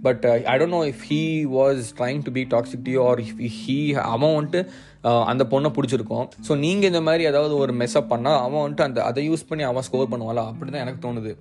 but 0.06 0.24
I 0.52 0.54
don't 0.60 0.76
know 0.78 0.82
if 0.92 1.04
he 1.10 1.22
was 1.58 1.92
trying 2.00 2.22
to 2.28 2.32
be 2.38 2.44
toxic 2.54 2.86
D 2.88 2.96
R 3.06 3.22
if 3.26 3.42
he 3.60 3.78
அவன் 4.14 4.36
வந்துட்டு 4.38 4.62
uh, 5.08 5.22
அந்த 5.30 5.42
பொண்ணை 5.52 5.70
பிடிச்சிருக்கோம். 5.76 6.26
ஸோ 6.48 6.52
நீங்கள் 6.64 6.90
இந்த 6.92 7.02
மாதிரி 7.08 7.22
ஏதாவது 7.32 7.54
ஒரு 7.62 7.74
மெஸ்அப் 7.82 8.12
பண்ணால் 8.14 8.40
அவன் 8.44 8.62
வந்துட்டு 8.64 8.88
அந்த 8.88 9.00
அதை 9.08 9.24
யூஸ் 9.30 9.48
பண்ணி 9.50 9.66
அவன் 9.70 9.86
ஸ்கோர் 9.88 10.12
பண்ணுவாளா? 10.14 10.46
அப்படின்னு 10.50 10.76
தான் 10.76 10.86
எனக்கு 10.86 11.04
தோணுது. 11.06 11.32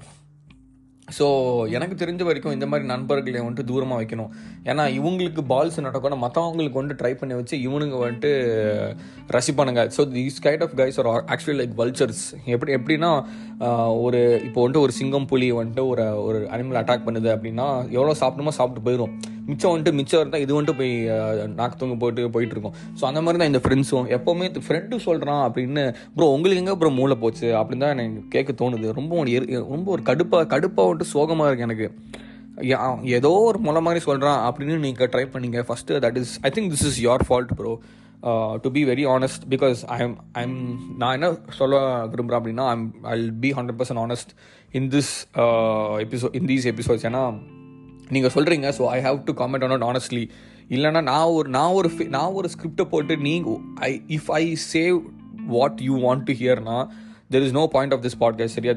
ஸோ 1.17 1.25
எனக்கு 1.77 1.95
தெரிஞ்ச 2.01 2.21
வரைக்கும் 2.27 2.55
இந்த 2.57 2.67
மாதிரி 2.71 2.85
நண்பர்களை 2.91 3.39
வந்துட்டு 3.45 3.69
தூரமாக 3.71 3.99
வைக்கணும். 4.01 4.31
ஏன்னா 4.69 4.83
இவங்களுக்கு 4.99 5.41
பால்ஸ் 5.51 5.79
நடக்கணும் 5.87 6.23
மற்றவங்களுக்கு 6.25 6.79
வந்துட்டு 6.79 7.01
ட்ரை 7.01 7.13
பண்ணி 7.21 7.37
வச்சு 7.39 7.55
இவனுங்க 7.67 7.97
வந்துட்டு 8.03 8.31
ரசிப்பானுங்க. 9.37 9.83
So 9.97 10.03
these 10.17 10.39
kind 10.47 10.63
of 10.67 10.75
guys 10.81 10.99
are 11.03 11.09
actually 11.33 11.57
like 11.61 11.75
vultures 11.81 12.23
எப்படி 12.55 12.73
எப்படின்னா 12.79 13.11
ஒரு 14.05 14.21
இப்போ 14.47 14.59
வந்துட்டு 14.63 14.85
ஒரு 14.85 14.95
சிங்கம் 15.01 15.29
புலி 15.33 15.49
வந்துட்டு 15.59 15.85
ஒரு 15.93 16.05
ஒரு 16.27 16.41
அனிமல் 16.55 16.81
அட்டாக் 16.81 17.07
பண்ணுது 17.09 17.31
அப்படின்னா 17.35 17.67
எவ்வளோ 17.97 18.17
சாப்பிடுமோ 18.23 18.57
சாப்பிட்டு 18.59 18.85
போயிடும் 18.87 19.13
மிச்சம் 19.51 19.71
வந்துட்டு 19.73 19.97
மிச்சம் 19.99 20.21
இருந்தால் 20.21 20.43
இது 20.45 20.55
வந்துட்டு 20.57 20.77
போய் 20.81 20.93
நாக்கு 21.59 21.79
தூங்க 21.81 21.95
போயிட்டு 22.03 22.29
போயிட்டு 22.35 22.55
இருக்கோம் 22.55 22.75
ஸோ 22.99 23.05
அந்த 23.09 23.21
மாதிரி 23.25 23.39
தான் 23.41 23.51
இந்த 23.51 23.61
ஃப்ரெண்ட்ஸும் 23.63 24.09
எப்போவுமே 24.17 24.47
ஃப்ரெண்டு 24.67 24.99
சொல்கிறான் 25.07 25.43
அப்படின்னு 25.47 25.83
ப்ரோ 26.15 26.27
உங்களுக்கு 26.35 26.61
எங்கே 26.63 26.75
ப்ரோ 26.81 26.91
மூளை 26.99 27.17
போச்சு? 27.23 27.47
அப்படின்னு 27.59 27.83
தான் 27.85 27.95
எனக்கு 27.95 28.21
கேட்க 28.35 28.51
தோணுது. 28.61 28.89
ரொம்ப 28.99 29.23
ரொம்ப 29.75 29.87
ஒரு 29.95 30.03
கடுப்பாக 30.09 30.45
கடுப்பாக 30.53 30.85
வந்துட்டு 30.89 31.13
சோகமாக 31.15 31.49
இருக்குது 31.49 31.67
எனக்கு. 31.69 31.87
ஏதோ 33.17 33.31
ஒரு 33.49 33.59
முளை 33.67 33.81
மாதிரி 33.87 34.01
சொல்கிறான் 34.05 34.39
அப்படின்னு 34.47 34.77
நீங்கள் 34.85 35.11
ட்ரை 35.13 35.25
பண்ணீங்க. 35.33 35.59
First 35.67 35.99
that 36.05 36.17
is 36.21 36.33
I 36.47 36.51
think 36.55 36.71
this 36.73 36.85
is 36.89 36.99
your 37.07 37.25
fault 37.29 37.53
bro 37.59 37.73
to 38.63 38.71
be 38.71 38.81
very 38.85 39.05
honest 39.15 39.43
because 39.53 39.79
I 39.95 39.99
am 40.07 40.17
I'm 40.41 40.57
நான் 40.97 41.15
என்ன 41.17 41.29
சொல்ல 41.59 41.79
விரும்புகிறேன் 42.07 42.41
அப்படின்னா 42.41 42.67
I'm 42.73 42.85
I 43.15 43.17
be 43.45 43.51
hundred 43.53 43.79
percent 43.79 44.03
honest 44.05 44.33
in 44.79 44.89
this 44.97 45.13
episode 46.05 46.35
in 46.41 46.49
these 46.51 46.67
episodes 46.73 47.07
ஏன்னா 47.09 47.23
நீங்கள் 48.15 48.33
சொல்கிறீங்க 48.35 48.69
so 48.77 48.85
I 48.95 48.99
have 49.07 49.19
to 49.29 49.33
comment 49.41 49.65
on 49.67 49.87
honestly 49.91 50.23
இல்லைனா 50.75 51.01
நான் 51.11 51.31
ஒரு 51.37 51.49
நான் 51.49 51.73
ஒரு 51.79 51.89
நான் 52.17 52.33
ஒரு 52.39 52.49
ஸ்கிரிப்டை 52.55 52.85
போட்டு 52.91 53.15
நீங்கள் 53.27 53.59
I 53.89 53.91
if 54.17 54.29
I 54.41 54.43
say 54.73 54.97
what 55.55 55.79
you 55.87 55.95
want 56.07 56.25
to 56.29 56.33
ஹியர்னா 56.41 56.77
there 57.33 57.43
is 57.47 57.55
no 57.57 57.63
point 57.73 57.93
of 57.95 58.03
this 58.05 58.17
podcast 58.23 58.55
சரியா? 58.57 58.73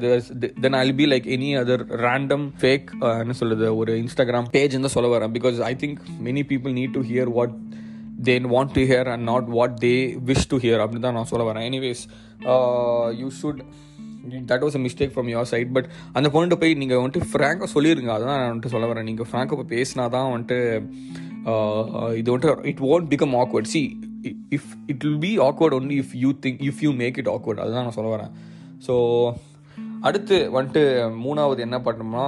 Then 0.63 0.77
I'll 0.81 0.93
be 0.99 1.05
like 1.13 1.25
any 1.35 1.49
other 1.61 1.83
random 2.05 2.45
fake 2.61 2.87
என்ன 3.23 3.33
சொல்லுது 3.41 3.69
ஒரு 3.81 3.93
இன்ஸ்டாகிராம் 4.03 4.47
பேஜ் 4.53 4.77
தான் 4.77 4.95
சொல்ல 4.97 5.09
வரேன். 5.15 5.33
Because 5.37 5.57
I 5.71 5.73
think 5.83 5.99
many 6.27 6.43
people 6.51 6.73
need 6.79 6.95
to 6.97 7.03
hear 7.11 7.31
what 7.37 7.55
they 8.29 8.35
want 8.53 8.73
to 8.77 8.83
hear 8.91 9.09
and 9.13 9.25
not 9.31 9.49
what 9.57 9.75
they 9.85 9.93
wish 10.29 10.47
to 10.53 10.59
hear 10.65 10.81
அப்படின்னு 10.83 11.07
தான் 11.07 11.17
நான் 11.19 11.31
சொல்ல 11.33 11.45
வரேன். 11.51 11.65
Anyways 11.69 12.03
you 13.21 13.29
should 13.41 13.61
that 14.51 14.63
was 14.65 14.77
a 14.79 14.81
mistake 14.85 15.13
from 15.15 15.29
your 15.33 15.49
side 15.53 15.71
but 15.77 15.87
அந்த 16.17 16.29
பொண்ணுட்டு 16.33 16.59
போய் 16.61 16.73
நீங்கள் 16.81 17.01
வந்துட்டு 17.03 17.29
ஃப்ராங்காக 17.31 17.69
சொல்லிடுங்க 17.75 18.11
அதுதான் 18.15 18.39
நான் 18.41 18.51
வந்துட்டு 18.51 18.73
சொல்ல 18.75 18.89
வரேன். 18.91 19.07
நீங்கள் 19.09 19.29
ஃப்ராங்காக 19.29 19.57
இப்போ 19.57 19.67
பேசினா 19.75 20.05
தான் 20.17 20.31
வந்துட்டு 20.33 20.59
இது 22.19 22.29
வந்துட்டு 22.33 22.65
it 22.71 22.83
won't 22.91 23.09
become 23.13 23.35
awkward 23.41 23.71
see 23.73 23.81
if 24.57 24.69
it 24.91 25.03
will 25.05 25.19
be 25.25 25.31
awkward 25.47 25.75
only 25.79 25.97
if 26.03 26.13
you 26.23 26.31
think 26.45 26.61
if 26.69 26.81
you 26.85 26.91
make 27.01 27.19
it 27.23 27.31
awkward 27.35 27.61
அதுதான் 27.63 27.85
நான் 27.87 27.97
சொல்ல 27.99 28.11
வரேன். 28.15 28.31
ஸோ 28.87 28.95
அடுத்து 30.07 30.37
வந்துட்டு 30.55 30.83
மூணாவது 31.25 31.59
என்ன 31.67 31.77
பண்ணோம்னா 31.85 32.25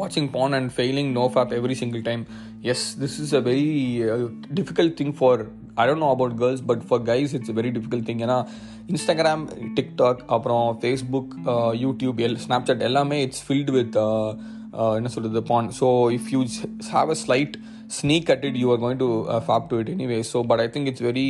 watching 0.00 0.26
porn 0.34 0.52
and 0.58 0.72
failing 0.78 1.08
nofap 1.18 1.52
every 1.58 1.76
single 1.82 2.02
time. 2.08 2.22
Yes 2.68 2.80
this 3.02 3.14
is 3.24 3.30
a 3.32 3.42
very 3.50 3.70
uh, 4.14 4.26
difficult 4.58 4.92
thing 5.00 5.12
for 5.20 5.32
i 5.82 5.86
don't 5.88 6.00
know 6.02 6.10
about 6.16 6.32
girls 6.42 6.60
but 6.68 6.78
for 6.90 6.98
guys 7.08 7.30
it's 7.38 7.50
a 7.52 7.56
very 7.58 7.70
difficult 7.76 8.04
thing. 8.08 8.20
ஏன்னா 8.26 8.38
Instagram 8.92 9.44
TikTok 9.78 10.20
அப்புறம் 10.34 10.66
Facebook 10.82 11.32
YouTube 11.84 12.20
L 12.26 12.38
Snapchat 12.44 12.84
எல்லாமே 12.88 13.18
it's 13.26 13.42
filled 13.46 13.72
with 13.78 13.96
என்ன 14.98 15.10
சொல்கிறது 15.14 15.42
porn 15.50 15.68
so 15.80 15.88
if 16.16 16.28
you 16.34 16.40
have 16.94 17.10
a 17.14 17.18
slight 17.24 17.54
sneak 17.98 18.30
at 18.34 18.44
it 18.50 18.58
you 18.62 18.68
are 18.74 18.80
going 18.84 19.02
to 19.04 19.08
fap 19.48 19.66
to 19.72 19.78
it 19.82 19.90
anyway 19.94 20.18
so 20.32 20.40
but 20.52 20.62
I 20.64 20.68
think 20.76 20.88
it's 20.92 21.04
very 21.08 21.26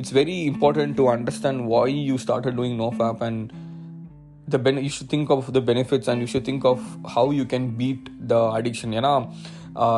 it's 0.00 0.14
very 0.20 0.36
important 0.52 0.96
to 1.00 1.06
understand 1.14 1.62
why 1.74 1.96
you 2.10 2.16
started 2.26 2.56
doing 2.60 2.78
no 2.84 2.88
fap 2.98 3.22
and 3.28 3.42
the 4.52 4.60
ben- 4.66 4.82
you 4.86 4.92
should 4.96 5.10
think 5.14 5.28
of 5.36 5.44
the 5.56 5.62
benefits 5.70 6.08
and 6.10 6.18
you 6.22 6.28
should 6.32 6.46
think 6.50 6.64
of 6.72 6.78
how 7.14 7.24
you 7.38 7.46
can 7.54 7.64
beat 7.80 8.04
the 8.32 8.40
addiction. 8.58 8.92
ஏன்னா 9.00 9.12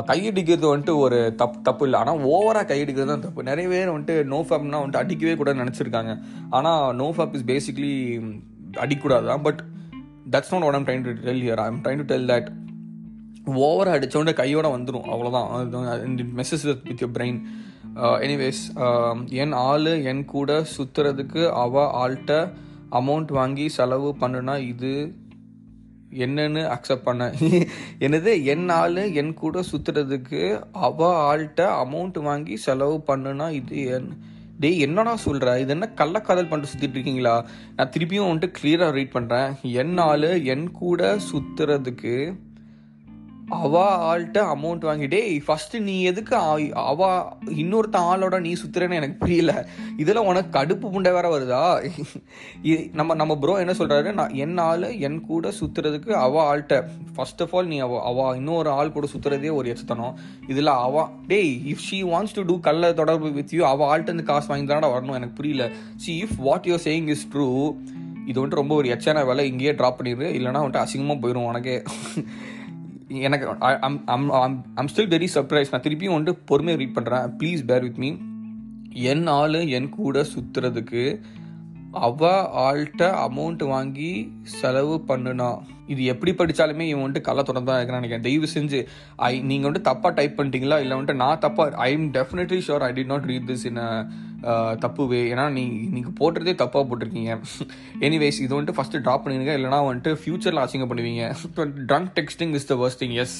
கையடிக்கிறது 0.08 0.66
வந்துட்டு 0.70 0.94
ஒரு 1.04 1.18
தப் 1.40 1.60
தப்பு 1.66 1.84
இல்லை. 1.86 1.98
ஆனால் 2.00 2.18
ஓவராக 2.32 2.66
கையடிக்கிறது 2.70 3.10
தான் 3.12 3.24
தப்பு. 3.26 3.42
நிறைய 3.50 3.66
பேர் 3.74 3.92
வந்துட்டு 3.92 4.14
நோ 4.32 4.40
ஃபேப்னா 4.48 4.80
வந்துட்டு 4.82 5.02
அடிக்கவே 5.02 5.34
கூட 5.42 5.52
நினச்சிருக்காங்க. 5.60 6.14
ஆனால் 6.58 6.94
நோ 7.02 7.06
ஃபேப் 7.16 7.36
இஸ் 7.38 7.46
பேசிக்லி 7.52 7.92
அடிக்கூடாது. 8.84 9.26
தான் 9.30 9.46
but 9.46 9.62
that's 10.34 10.52
not 10.54 10.66
what 10.66 10.78
I'm 10.78 10.86
trying 10.88 11.06
to 11.06 11.14
tell 11.28 11.42
here 11.44 11.62
I'm 11.66 11.80
trying 11.84 12.02
to 12.02 12.08
tell 12.12 12.28
that 12.32 12.50
ஓவராக 13.68 13.96
அடித்தோடனே 13.98 14.32
கையோட 14.40 14.66
வந்துடும் 14.76 15.08
அவ்வளோதான் 15.14 16.18
messes 16.40 16.66
with 16.68 17.02
your 17.04 17.14
brain 17.16 17.40
anyways 18.26 18.60
என் 19.42 19.54
ஆள் 19.68 19.88
என் 20.10 20.22
கூட 20.34 20.50
சுற்றுறதுக்கு 20.76 21.42
அவ 21.62 21.82
ஆள்கிட்ட 22.02 22.34
அமௌண்ட் 23.00 23.32
வாங்கி 23.32 23.68
செலவு 23.68 24.10
பண்ணுனா 24.20 24.54
இது 24.72 24.92
என்னன்னு 26.24 26.62
அக்செப்ட் 26.74 27.04
பண்ண. 27.04 27.26
என்னது? 28.04 28.32
என் 28.44 28.68
ஆள் 28.68 29.00
என் 29.20 29.34
கூட 29.34 29.62
சுற்றுறதுக்கு 29.70 30.40
அவ 30.86 31.08
ஆள்கிட்ட 31.28 31.62
அமௌண்ட் 31.84 32.18
வாங்கி 32.22 32.56
செலவு 32.56 32.96
பண்ணுனா 33.06 33.46
இது 33.60 33.78
என். 33.96 34.10
டேய் 34.60 34.80
என்னடா 34.80 35.12
சொல்கிற 35.16 35.54
இது 35.60 35.70
என்ன 35.70 35.86
கள்ளக்காதல் 36.00 36.48
பண்ணிட்டு 36.48 36.72
சுற்றிட்டு 36.72 36.96
இருக்கீங்களா? 36.96 37.34
நான் 37.76 37.92
திருப்பியும் 37.94 38.28
வந்துட்டு 38.28 38.50
கிளியராக 38.58 38.96
ரீட் 38.98 39.16
பண்ணுறேன் 39.16 39.52
என் 39.82 39.98
ஆள் 40.08 40.28
என் 40.54 40.66
கூட 40.80 41.16
சுற்றுறதுக்கு 41.30 42.14
அவா 43.52 43.84
ஆள்கிட்ட 44.08 44.38
அமௌண்ட் 44.54 44.84
வாங்கிட்டே 44.84 45.08
டேய் 45.08 45.40
ஃபர்ஸ்ட் 45.40 45.76
நீ 45.76 46.02
எதுக்கு 46.02 46.36
ஆ- 46.36 46.58
இன்னொருத்த 47.56 47.96
ஆளோட 47.96 48.40
நீ 48.40 48.52
சுத்துறேன்னு 48.52 48.94
எனக்கு 48.94 49.14
புரியல. 49.14 49.68
இதில் 49.96 50.16
உனக்கு 50.16 50.58
கடுப்பு 50.58 50.86
புண்டை 50.88 51.12
வேற 51.12 51.38
வருதா? 51.38 51.90
நம்ம 52.92 53.14
நம்ம 53.14 53.38
ப்ரோ 53.38 53.54
என்ன 53.54 53.72
சொல்றாரு? 53.72 54.12
நான் 54.12 54.34
என் 54.34 54.58
ஆள் 54.58 54.98
என் 54.98 55.20
கூட 55.20 55.52
சுத்துறதுக்கு 55.60 56.10
அவ 56.10 56.44
ஆள்கிட்ட 56.44 56.76
ஃபர்ஸ்ட் 57.14 57.42
ஆஃப் 57.42 57.56
ஆல் 57.56 57.66
நீ 57.66 57.78
அவ 57.78 58.02
அவ 58.04 58.36
இன்னொரு 58.36 58.70
ஆள் 58.70 58.92
கூட 58.92 59.06
சுத்துறதே 59.16 59.52
ஒரு 59.52 59.76
எச்சத்தனம். 59.76 60.14
இதில் 60.48 60.66
அவ 60.66 61.08
டேய் 61.26 61.62
if 61.66 61.84
she 61.90 62.04
wants 62.06 62.34
to 62.34 62.42
do 62.42 62.60
கல்ல 62.60 62.92
தொடர்பு 62.92 63.32
வித் 63.32 63.52
யூ 63.52 63.66
அவ 63.66 63.98
ஆள்கிட்ட 63.98 64.02
இருந்து 64.02 64.22
காசு 64.22 64.46
வாங்கி 64.48 64.72
தானடா 64.72 64.90
வரணும் 64.90 65.14
எனக்கு 65.14 65.34
புரியல. 65.34 65.70
See 65.96 66.22
if 66.22 66.36
what 66.36 66.64
you're 66.64 66.84
saying 66.84 67.08
is 67.08 67.28
true 67.32 67.74
இது 68.26 68.46
வந்துட்டு 68.46 68.54
ரொம்ப 68.54 68.74
ஒரு 68.74 68.88
எச்சான 68.88 69.26
வேலை 69.26 69.48
இங்கேயே 69.48 69.72
ட்ராப் 69.72 69.98
பண்ணிடு 69.98 70.28
இல்லைன்னா 70.38 70.60
வந்துட்டு 70.60 70.84
அசிங்கமாக 70.84 71.20
போயிடும் 71.22 71.46
உனக்கே. 71.46 71.82
எனக்கு 73.08 73.46
ஐம் 74.78 74.90
ஸ்டில் 74.94 75.12
வெரி 75.14 75.28
சர்ப்ரைஸ் 75.34 75.72
நான் 75.72 75.80
திருப்பியும் 75.80 76.16
வந்துட்டு 76.16 76.38
பொறுமையாக 76.44 76.82
ரீட் 76.82 76.96
பண்ணுறேன் 76.98 77.26
ப்ளீஸ் 77.38 77.62
பேர் 77.66 77.82
வித் 77.82 77.98
மீ 77.98 78.10
என் 79.10 79.26
ஆள் 79.26 79.54
என் 79.54 79.88
கூட 79.88 80.24
சுற்றுறதுக்கு 80.34 81.20
அவ 81.90 82.28
ஆள்கிட்ட 82.66 83.02
அமௌண்ட் 83.26 83.66
வாங்கி 83.66 84.32
செலவு 84.42 85.04
பண்ணுனா. 85.08 85.58
இது 85.86 86.04
எப்படி 86.04 86.32
படித்தாலுமே 86.32 86.80
இவன் 86.80 87.04
வந்துட்டு 87.04 87.20
கள்ள 87.20 87.42
தொடர்ந்து 87.42 87.70
தான் 87.70 87.80
இருக்கிறான் 87.80 88.02
நினைக்கிறேன். 88.02 88.26
தயவு 88.28 88.48
செஞ்சு 88.54 88.86
ஐ 89.16 89.40
நீங்கள் 89.40 89.70
வந்துட்டு 89.70 89.88
தப்பாக 89.90 90.14
டைப் 90.14 90.40
பண்ணிட்டீங்களா? 90.40 90.78
இல்லை 90.80 90.96
வந்துட்டு 90.96 91.14
நான் 91.14 91.38
தப்பாக 91.38 91.70
I 91.70 91.92
am 91.92 92.12
definitely 92.12 92.58
sure 92.68 92.84
I 92.88 92.92
did 92.92 93.12
not 93.14 93.22
read 93.22 93.50
this 93.50 93.66
in 93.70 93.80
தப்பு 94.84 95.02
வே 95.12 95.20
ஏன்னா 95.32 95.44
நீ 95.56 95.64
நீங்கள் 95.96 96.16
போட்டுறதே 96.20 96.54
தப்பாக 96.62 96.84
போட்டிருக்கீங்க 96.90 97.34
எனிவேஸ் 98.08 98.40
இது 98.44 98.52
வந்துட்டு 98.54 98.78
ஃபஸ்ட்டு 98.78 99.02
ட்ராப் 99.06 99.24
பண்ணிடுங்க 99.26 99.54
இல்லைனா 99.58 99.80
வந்துட்டு 99.88 100.12
ஃபியூச்சரில் 100.22 100.64
அசிங்க 100.64 100.88
பண்ணுவீங்க 100.92 101.24
drunk 101.90 102.10
texting 102.20 102.54
is 102.60 102.68
the 102.72 102.76
worst 102.82 103.00
thing 103.02 103.14
yes 103.24 103.36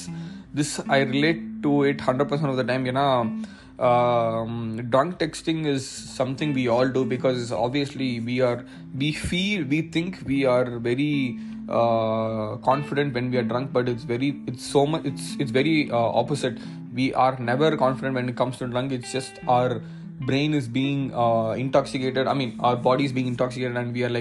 this 0.61 0.75
I 0.97 0.99
relate 1.15 1.43
to 1.65 1.73
it 1.91 2.03
hundred 2.09 2.31
percent 2.31 2.53
of 2.53 2.61
the 2.61 2.65
time 2.71 2.87
ஏன்னா 2.93 3.07
um, 3.79 4.89
drunk 4.89 5.17
texting 5.17 5.65
is 5.65 5.85
something 5.85 6.53
we 6.53 6.67
all 6.67 6.87
do 6.87 7.05
because 7.05 7.51
obviously 7.51 8.19
we 8.19 8.41
are 8.41 8.63
we 8.95 9.11
feel 9.11 9.65
we 9.65 9.81
think 9.81 10.19
we 10.25 10.45
are 10.45 10.65
very 10.79 11.39
uh, 11.69 12.57
confident 12.57 13.13
when 13.13 13.31
we 13.31 13.37
are 13.37 13.43
drunk 13.43 13.73
but 13.73 13.89
it's 13.89 14.03
very 14.03 14.41
it's 14.45 14.65
so 14.65 14.85
much 14.85 15.03
it's 15.05 15.35
it's 15.39 15.51
very 15.51 15.89
uh, 15.91 16.09
opposite 16.21 16.59
we 16.93 17.13
are 17.15 17.37
never 17.39 17.75
confident 17.75 18.13
when 18.15 18.29
it 18.29 18.35
comes 18.35 18.57
to 18.57 18.67
drunk 18.67 18.91
it's 18.91 19.11
just 19.11 19.39
our 19.47 19.81
brain 20.21 20.53
is 20.53 20.69
being 20.71 21.11
uh, 21.13 21.51
intoxicated 21.55 22.27
i 22.27 22.33
mean 22.33 22.53
our 22.59 22.75
body 22.75 23.05
is 23.05 23.13
being 23.13 23.27
intoxicated 23.27 23.77
and 23.77 23.93
we 23.93 24.03
are 24.03 24.13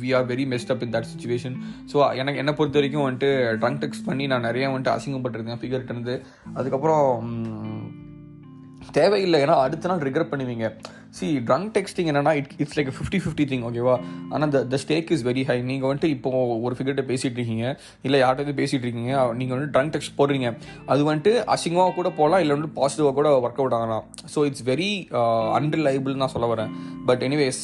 we 0.00 0.14
are 0.14 0.26
very 0.26 0.44
messed 0.46 0.70
up 0.70 0.82
in 0.82 0.92
that 0.94 1.08
situation 1.12 1.56
so 1.92 2.16
எனக்கு 2.16 2.38
என்னை 2.38 2.54
பொறுத்த 2.54 2.78
வரைக்கும் 2.78 3.04
வந்துட்டு 3.06 3.30
trunk 3.60 3.80
text 3.80 4.04
பண்ணி 4.04 4.26
நான் 4.26 4.40
நிறைய 4.40 4.68
வந்துட்டு 4.68 4.92
அசிங்கப்பட்டிருக்கேன் 4.96 5.60
ஃபிகர்ட்டேருந்து 5.62 6.22
அதுக்கப்புறம் 6.54 7.06
தேவையில்லை. 8.98 9.38
ஏன்னா 9.44 9.56
அடுத்த 9.66 9.88
நாள் 9.90 10.04
ரிகர் 10.08 10.30
பண்ணுவீங்க. 10.32 10.66
சி 11.16 11.26
ட்ரங்க் 11.48 11.70
டெக்ஸ்டிங் 11.76 12.06
என்னன்னா 12.10 12.32
it 12.38 12.52
it's 12.62 12.76
like 12.76 12.90
fifty 12.98 13.18
fifty 13.22 13.44
thing 13.50 13.64
ஓகேவா 13.68 13.94
ஆனால் 14.34 14.52
the 14.54 14.60
the 14.72 14.76
stake 14.84 15.10
is 15.14 15.24
very 15.26 15.42
high 15.48 15.56
நீங்கள் 15.70 15.88
வந்துட்டு 15.88 16.10
இப்போ 16.14 16.30
ஒரு 16.66 16.74
ஃபிகர்கிட்ட 16.76 17.02
பேசிகிட்டு 17.10 17.38
இருக்கீங்க. 17.40 17.66
இல்லை 18.06 18.18
யார்கிட்ட 18.22 18.54
பேசிகிட்டு 18.60 18.86
இருக்கீங்க? 18.86 19.12
நீங்கள் 19.40 19.56
வந்து 19.56 19.68
ட்ரங்க் 19.74 19.92
டெக்ஸ்ட் 19.96 20.16
போடுறீங்க. 20.20 20.50
அது 20.92 21.02
வந்துட்டு 21.08 21.32
அசிங்கமாக 21.54 21.94
கூட 21.98 22.10
போகலாம் 22.20 22.42
இல்லை 22.44 22.54
வந்துட்டு 22.56 22.78
பாசிட்டிவாக 22.78 23.14
கூட 23.18 23.30
ஒர்க் 23.44 23.60
அவுட் 23.62 23.76
ஆகலாம். 23.78 24.06
ஸோ 24.34 24.46
இட்ஸ் 24.50 24.64
வெரி 24.70 24.90
அன்ரிலைபிள் 25.58 26.16
நான் 26.22 26.34
சொல்ல 26.36 26.48
வரேன். 26.54 26.72
பட் 27.10 27.22
எனிவேஸ் 27.28 27.60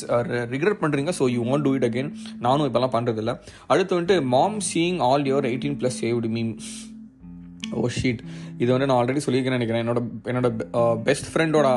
ரிக்ரெட் 0.54 0.82
பண்ணுறீங்க 0.84 1.14
so 1.20 1.26
you 1.36 1.42
won't 1.52 1.66
do 1.68 1.72
it 1.78 1.88
again 1.90 2.12
நானும் 2.46 2.68
இப்போலாம் 2.70 2.94
பண்ணுறதில்ல 2.96 3.34
அடுத்து 3.72 3.96
வந்துட்டு 3.98 4.18
mom 4.36 4.60
seeing 4.70 5.00
all 5.08 5.26
your 5.32 5.50
eighteen 5.52 5.78
plus 5.82 5.98
saved 6.04 6.30
meme 6.36 6.52
Oh, 7.72 7.80
oh 7.80 7.88
shit 7.98 8.20
இது 8.58 8.70
வந்து 8.72 8.86
நான் 8.86 8.98
ஆல்ரெடி 9.00 9.20
சொல்லியிருக்கேன் 9.26 9.56
நினைக்கிறேன். 9.58 9.82
என்னோட 9.84 10.00
என்னோட 10.30 10.48
பெஸ்ட் 11.08 11.28
ஃப்ரெண்டோட 11.32 11.68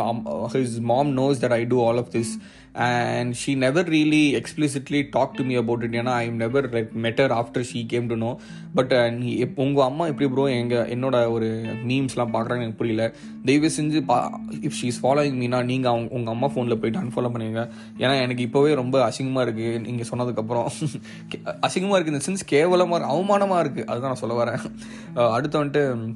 his 0.53 0.77
mom 0.91 1.11
knows 1.17 1.41
that 1.43 1.55
I 1.59 1.61
do 1.73 1.79
all 1.87 1.97
of 1.97 2.11
this 2.11 2.33
and 2.73 3.35
she 3.45 3.55
never 3.55 3.85
really 3.85 4.41
explicitly 4.41 5.07
talk 5.11 5.35
to 5.35 5.43
me 5.43 5.55
about 5.55 5.83
it 5.83 5.95
ஏன்னா 5.95 6.13
I 6.13 6.29
never 6.29 6.69
like 6.69 6.91
matter 6.91 7.31
after 7.31 7.61
she 7.61 7.85
came 7.85 8.07
to 8.07 8.15
know 8.15 8.39
but 8.75 8.93
நீ 8.93 9.35
எப் 9.35 9.59
உங்கள் 9.59 9.83
அம்மா 9.83 10.07
எப்படி 10.07 10.29
ப்ரோ 10.29 10.49
எங்கள் 10.49 10.89
என்னோட 10.89 11.31
ஒரு 11.31 11.75
மீம்ஸ்லாம் 11.87 12.33
பார்க்குறாங்க 12.33 12.57
எனக்கு 12.57 12.77
புரியல. 12.77 13.13
தயவு 13.45 13.71
செஞ்சு 13.77 14.05
பா 14.05 14.39
if 14.51 14.77
she 14.81 14.85
is 14.85 15.05
following 15.05 15.37
Meena 15.41 15.63
நீங்கள் 15.63 15.91
அவங்க 15.91 16.09
உங்கள் 16.09 16.33
அம்மா 16.33 16.47
ஃபோனில் 16.47 16.79
போயிட்டு 16.79 16.99
அன்ஃபாலோ 16.99 17.31
பண்ணுவீங்க 17.33 17.69
ஏன்னா 17.97 18.21
எனக்கு 18.21 18.47
இப்போவே 18.47 18.73
ரொம்ப 18.73 19.09
அசிங்கமாக 19.09 19.45
இருக்குது 19.47 19.79
நீங்கள் 19.79 20.09
சொன்னதுக்கப்புறம். 20.11 20.67
அசிங்கமாக 21.61 21.97
இருக்குது 21.97 22.15
இந்த 22.15 22.25
சென்ஸ் 22.27 22.45
கேவலமாக 22.45 23.05
அவமானமாக 23.05 23.63
இருக்குது 23.63 23.85
அதுதான் 23.85 24.11
நான் 24.13 24.23
சொல்ல 24.25 24.43
வரேன். 24.43 24.61
அடுத்து 25.13 25.63
வந்துட்டு 25.63 26.13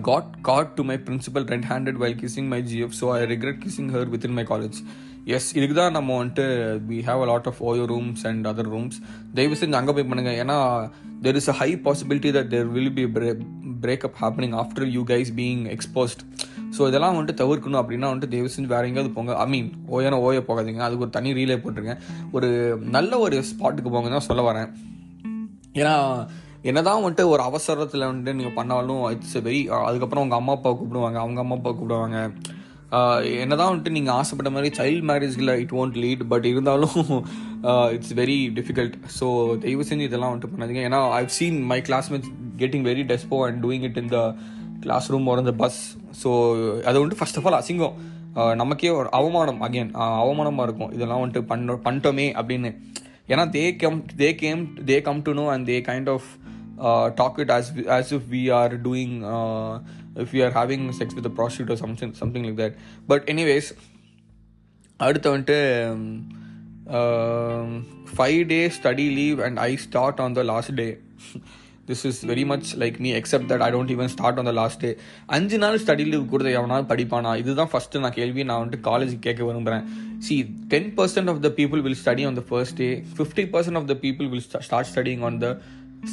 got 0.00 0.40
got 0.42 0.74
to 0.74 0.84
my 0.84 0.96
principal 0.96 1.46
red 1.52 1.66
handed 1.68 1.96
while 2.02 2.16
while 2.16 2.42
my 2.42 2.62
GF 2.62 2.96
so 3.00 3.06
I 3.12 3.24
regret 3.24 3.62
regret 3.64 3.90
her 3.90 4.08
with 4.08 4.24
in 4.24 4.32
my 4.32 4.44
college 4.44 4.78
yes 5.34 5.48
இதுக்கு 5.58 5.76
தான் 5.78 5.94
நம்ம 5.96 6.16
வந்துட்டு 6.18 6.44
we 6.88 6.98
have 7.06 7.20
a 7.24 7.26
lot 7.30 7.48
of 7.50 7.60
OYO 7.68 7.84
rooms 7.92 8.22
and 8.28 8.44
other 8.50 8.68
rooms 8.74 8.98
தயவு 9.36 9.56
செஞ்சு 9.60 9.78
அங்கே 9.78 9.92
போய் 9.96 10.06
பண்ணுங்க. 10.10 10.32
ஏன்னா 10.42 10.56
there 11.24 11.38
is 11.40 11.48
a 11.52 11.54
high 11.60 11.68
possibility 11.86 12.30
that 12.36 12.50
there 12.54 12.68
will 12.76 12.92
be 12.98 13.04
breakup 13.84 14.18
happening 14.22 14.54
after 14.62 14.86
you 14.96 15.02
guys 15.12 15.32
being 15.40 15.64
exposed 15.74 16.22
so 16.76 16.88
இதெல்லாம் 16.90 17.16
வந்துட்டு 17.16 17.40
தவிர்க்கணும் 17.42 17.80
அப்படின்னா 17.82 18.08
வந்துட்டு 18.12 18.32
தயவு 18.34 18.54
செஞ்சு 18.54 18.70
வேற 18.74 18.82
எங்கேயாவது 18.88 19.12
போங்க. 19.16 19.32
ஐ 19.44 19.46
மீன் 19.54 19.68
ஓயான 19.94 20.18
ஓய 20.26 20.40
போகாதீங்க. 20.48 20.82
அதுக்கு 20.86 21.04
ஒரு 21.06 21.14
தனி 21.16 21.32
ரீலே 21.38 21.56
போட்டிருக்கேன் 21.64 22.02
ஒரு 22.36 22.48
நல்ல 22.96 23.18
ஒரு 23.26 23.38
ஸ்பாட்டுக்கு 23.50 23.92
போங்க 23.94 24.10
தான் 24.16 24.28
சொல்ல 24.30 24.42
வரேன். 24.50 24.68
ஏன்னா 25.80 25.94
என்னதான் 26.70 27.02
வந்துட்டு 27.04 27.24
ஒரு 27.32 27.42
அவசரத்தில் 27.48 28.08
வந்துட்டு 28.10 28.36
நீங்கள் 28.38 28.56
பண்ணாலும் 28.58 29.02
இட்ஸ் 29.14 29.36
வெரி 29.48 29.60
அதுக்கப்புறம் 29.88 30.24
உங்கள் 30.26 30.40
அம்மா 30.40 30.54
அப்பா 30.58 30.70
கூப்பிடுவாங்க. 30.70 31.18
அவங்க 31.24 31.40
அம்மா 31.44 31.56
அப்பா 31.58 31.70
கூப்பிடுவாங்க. 31.70 32.18
என்னதான் 33.42 33.70
வந்துட்டு 33.70 33.94
நீங்கள் 33.96 34.16
ஆசைப்பட்ட 34.20 34.50
மாதிரி 34.54 34.68
சைல்ட் 34.78 35.06
மேரேஜில் 35.10 35.52
இட் 35.62 35.72
ஒன்ட் 35.80 35.96
லீட் 36.02 36.22
பட் 36.32 36.46
இருந்தாலும் 36.50 37.00
இட்ஸ் 37.96 38.14
வெரி 38.20 38.38
டிஃபிகல்ட் 38.58 38.96
ஸோ 39.18 39.26
தயவு 39.64 39.86
செஞ்சு 39.88 40.08
இதெல்லாம் 40.08 40.32
வந்துட்டு 40.32 40.52
பண்ணாதீங்க. 40.52 40.82
ஏன்னா 40.88 41.00
I've 41.20 41.32
seen 41.38 41.58
my 41.72 41.78
classmates 41.88 42.30
getting 42.62 42.86
very 42.90 43.04
despo 43.12 43.38
and 43.46 43.58
doing 43.64 43.86
it 43.88 43.98
in 44.02 44.12
the 44.14 44.20
classroom 45.14 45.26
ஒரு 45.32 45.42
இந்த 45.44 45.54
பஸ் 45.64 45.80
ஸோ 46.22 46.30
அது 46.88 46.96
வந்துட்டு 47.00 47.20
ஃபர்ஸ்ட் 47.22 47.40
ஆஃப் 47.40 47.48
ஆல் 47.50 47.58
அசிங்கம். 47.60 47.96
நமக்கே 48.62 48.90
ஒரு 49.00 49.08
அவமானம் 49.18 49.60
அகைன் 49.66 49.92
அவமானமாக 50.22 50.66
இருக்கும். 50.68 50.92
இதெல்லாம் 50.96 51.22
வந்துட்டு 51.22 51.48
பண்ண 51.52 51.78
பண்ணிட்டோமே 51.86 52.28
அப்படின்னு. 52.40 52.72
ஏன்னா 53.32 53.44
they 53.54 53.62
come 53.82 54.00
they 54.22 54.28
came 54.42 54.64
they 54.90 54.96
come 55.06 55.22
to 55.28 55.32
know 55.38 55.44
and 55.52 55.66
they 55.70 55.76
kind 55.88 56.10
of 56.14 56.28
talk 57.20 57.38
it 57.42 57.52
as 57.54 57.70
as 57.96 58.12
if 58.16 58.26
we 58.34 58.42
are 58.58 58.74
doing 58.86 59.14
if 60.24 60.34
you 60.36 60.42
are 60.48 60.56
having 60.60 60.86
sex 61.00 61.16
with 61.18 61.30
prostitute 61.38 61.74
something 61.82 62.14
something 62.22 62.46
like 62.48 62.58
that 62.62 62.78
but 63.12 63.26
anyways 63.34 63.68
அடுத்து 65.00 65.28
வந்துட்டு 65.36 65.58
five 68.16 68.40
day 68.54 68.60
study 68.80 69.06
leave 69.20 69.38
and 69.46 69.58
I 69.68 69.70
start 69.86 70.20
on 70.26 70.36
the 70.40 70.42
last 70.52 70.74
day 70.74 70.88
this 71.88 72.04
is 72.10 72.20
very 72.26 72.44
much 72.50 72.68
like 72.82 72.96
me 73.04 73.10
except 73.18 73.48
that 73.50 73.64
I 73.66 73.68
don't 73.72 73.92
even 73.94 74.10
start 74.14 74.38
on 74.40 74.48
the 74.50 74.52
last 74.60 74.80
day 74.84 74.90
அஞ்சு 75.36 75.58
நாள் 75.64 75.76
study 75.82 76.04
leave 76.12 76.24
கொடுத்த 76.32 76.52
எவனாவது 76.58 76.86
படிப்பானா? 76.94 77.32
இதுதான் 77.42 77.70
first 77.72 78.00
நான் 78.04 78.16
கேள்வி. 78.18 78.44
நான் 78.44 78.60
வந்துட்டு 78.62 78.86
காலேஜ் 78.88 79.12
கேட்க 79.26 79.44
விரும்புகிறேன் 79.44 79.84
see 80.18 80.36
ten 80.72 80.90
percent 80.96 81.30
of 81.32 81.42
the 81.46 81.50
people 81.58 81.82
will 81.86 81.98
study 82.04 82.24
on 82.26 82.38
the 82.40 82.44
first 82.48 82.76
day 82.76 82.88
fifty 83.18 83.44
percent 83.54 83.78
of 83.80 83.88
the 83.92 83.96
people 84.04 84.28
will 84.32 84.46
start 84.68 84.90
studying 84.94 85.24
on 85.28 85.38
the 85.38 85.48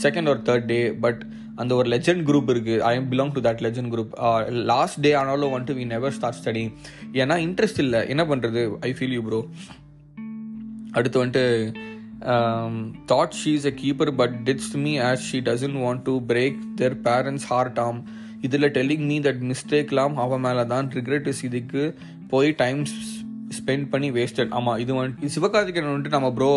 second 0.01 0.29
or 0.29 0.39
third 0.45 0.65
day 0.65 0.91
but 0.91 1.25
அந்த 1.55 1.75
ஒரு 1.75 1.89
லெஜண்ட் 1.89 2.23
குரூப் 2.23 2.49
இருக்குது 2.49 2.79
I 2.79 2.95
am 2.95 3.11
belong 3.11 3.31
to 3.31 3.41
that 3.41 3.61
legend 3.61 3.91
group 3.93 4.43
last 4.49 4.99
day 4.99 5.13
ஆனாலும் 5.13 5.59
வந்துட்டு 5.59 5.77
we 5.77 5.85
never 5.85 6.11
start 6.11 6.35
studying 6.43 6.71
ஏன்னா 7.11 7.37
interest 7.37 7.79
இல்லை. 7.79 8.09
என்ன 8.09 8.23
பண்ணுறது 8.23 8.77
I 8.79 8.95
feel 8.99 9.11
you 9.11 9.21
bro 9.21 9.45
அடுத்து 10.91 11.25
வந்துட்டு 11.25 11.73
thought 13.05 13.31
she 13.43 13.53
is 13.53 13.65
a 13.65 13.69
keeper 13.69 14.15
but 14.15 14.35
ditched 14.43 14.75
me 14.75 14.99
as 14.99 15.23
she 15.31 15.39
doesn't 15.39 15.81
want 15.81 16.01
to 16.01 16.21
break 16.27 16.55
their 16.75 16.93
parents 17.03 17.43
heart 17.43 17.79
ஆம் 17.79 18.03
இதில் 18.41 18.71
டெல்லிங் 18.71 19.05
மீ 19.05 19.19
தட் 19.19 19.53
மிஸ்டேக்லாம் 19.53 20.13
அவன் 20.13 20.39
மேலே 20.39 20.65
தான் 20.65 20.89
ரிக்ரெட் 20.89 21.27
இஸ் 21.27 21.43
இதுக்கு 21.43 21.95
போய் 22.27 22.51
டைம்ஸ் 22.51 23.22
ஸ்பெண்ட் 23.57 23.85
பண்ணி 23.93 24.09
வேஸ்டட் 24.17 24.53
ஆமாம் 24.57 24.77
இது 24.83 24.91
வந்துட்டு 24.99 25.31
சிவகார்த்திகேயன் 25.35 25.89
வந்துட்டு 25.89 26.15
நம்ம 26.15 26.31
ப்ரோ 26.37 26.49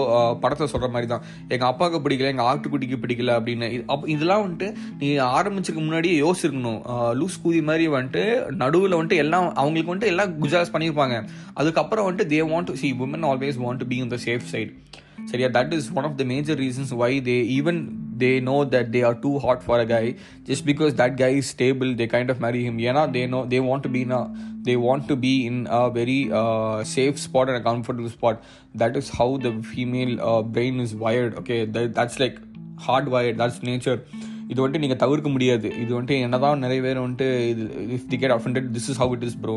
படத்தை 0.42 0.68
சொல்கிற 0.72 0.90
மாதிரி 0.94 1.08
தான் 1.12 1.24
எங்கள் 1.54 1.68
அப்பாவுக்கு 1.70 2.00
பிடிக்கல 2.06 2.32
எங்கள் 2.34 2.48
ஆட்டுக்குட்டிக்கு 2.50 2.98
பிடிக்கல 3.04 3.36
அப்படின்னு. 3.38 3.68
அப் 3.94 4.06
இதெல்லாம் 4.14 4.44
வந்துட்டு 4.44 4.68
நீ 5.00 5.08
ஆரம்பிச்சதுக்கு 5.38 5.84
முன்னாடியே 5.86 6.16
யோசிச்சிருக்கணும். 6.24 6.80
லூஸ் 7.20 7.40
கூதி 7.44 7.62
மாதிரி 7.70 7.86
வந்துட்டு 7.96 8.24
நடுவில் 8.62 8.98
வந்துட்டு 8.98 9.22
எல்லாம் 9.24 9.48
அவங்களுக்கு 9.62 9.92
வந்துட்டு 9.92 10.12
எல்லாம் 10.14 10.32
குஜராஸ் 10.42 10.74
பண்ணியிருப்பாங்க. 10.76 11.16
அதுக்கப்புறம் 11.60 12.06
வந்துட்டு 12.08 12.30
they 12.34 12.40
want 12.52 12.70
to 12.70 12.76
see 12.82 12.90
women 13.06 13.26
always 13.32 13.58
want 13.64 13.82
to 13.84 13.88
be 13.92 13.98
in 14.04 14.12
the 14.14 14.18
safe 14.26 14.46
side 14.54 14.72
சரியா? 15.30 15.48
That 15.56 15.72
is 15.76 15.88
one 15.98 16.06
of 16.08 16.18
the 16.20 16.24
major 16.32 16.58
reasons 16.64 16.92
why 17.02 17.12
they 17.28 17.36
even 17.58 17.80
they 18.17 18.39
know 18.39 18.59
that 18.73 18.91
they 18.91 19.03
are 19.03 19.15
too 19.15 19.33
hot 19.39 19.63
for 19.67 19.79
a 19.79 19.85
guy 19.85 20.15
just 20.49 20.65
because 20.65 20.93
that 20.95 21.15
guy 21.15 21.29
is 21.41 21.47
stable 21.47 21.93
they 21.95 22.07
kind 22.07 22.29
of 22.29 22.39
marry 22.39 22.63
him 22.63 22.79
yeah 22.79 23.05
they 23.07 23.25
know 23.25 23.45
they 23.45 23.59
want 23.59 23.83
to 23.83 23.89
be 23.89 24.01
in 24.07 24.11
a 24.11 24.21
they 24.63 24.75
want 24.77 25.07
to 25.07 25.15
be 25.15 25.33
in 25.45 25.67
a 25.69 25.89
very 25.89 26.19
uh, 26.31 26.83
safe 26.83 27.17
spot 27.19 27.49
and 27.49 27.57
a 27.57 27.63
comfortable 27.69 28.09
spot 28.09 28.43
that 28.75 28.95
is 28.95 29.09
how 29.09 29.29
the 29.37 29.53
female 29.73 30.13
uh, 30.21 30.41
brain 30.41 30.79
is 30.79 30.93
wired 30.95 31.35
okay 31.35 31.65
that, 31.65 31.93
that's 31.93 32.19
like 32.19 32.37
hard 32.79 33.07
wired 33.07 33.37
that's 33.37 33.61
nature 33.71 33.99
இது 34.51 34.59
வந்துட்டு 34.61 34.83
நீங்கள் 34.83 34.99
தவிர்க்க 35.01 35.29
முடியாது 35.33 35.67
இது 35.81 35.91
வந்துட்டு 35.95 36.15
என்னதான் 36.25 36.63
நிறைய 36.65 36.79
பேர் 36.85 37.01
வந்துட்டு 37.03 37.27
இது 37.51 37.63
if 37.97 38.07
they 38.13 38.17
get 38.21 38.33
offended 38.35 38.67
this 38.75 38.87
is 38.91 38.99
how 39.01 39.13
it 39.17 39.25
is 39.27 39.37
bro 39.43 39.55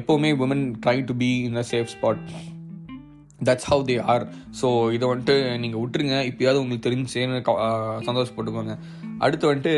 எப்போவுமே 0.00 0.30
women 0.44 0.64
try 0.84 0.96
to 1.10 1.14
be 1.22 1.28
in 1.48 1.60
a 1.62 1.64
safe 1.72 1.90
spot 1.94 2.22
that's 3.49 3.69
how 3.71 3.83
they 3.89 3.95
are 4.13 4.25
so 4.61 4.67
இதை 4.95 5.05
வந்துட்டு 5.11 5.35
நீங்கள் 5.63 5.81
விட்டுருங்க. 5.83 6.17
இப்போயாவது 6.29 6.61
உங்களுக்கு 6.63 6.87
தெரிஞ்சுன்னு 6.87 7.43
சந்தோஷப்பட்டுக்கோங்க. 8.09 8.75
அடுத்து 9.25 9.51
வந்துட்டு 9.51 9.75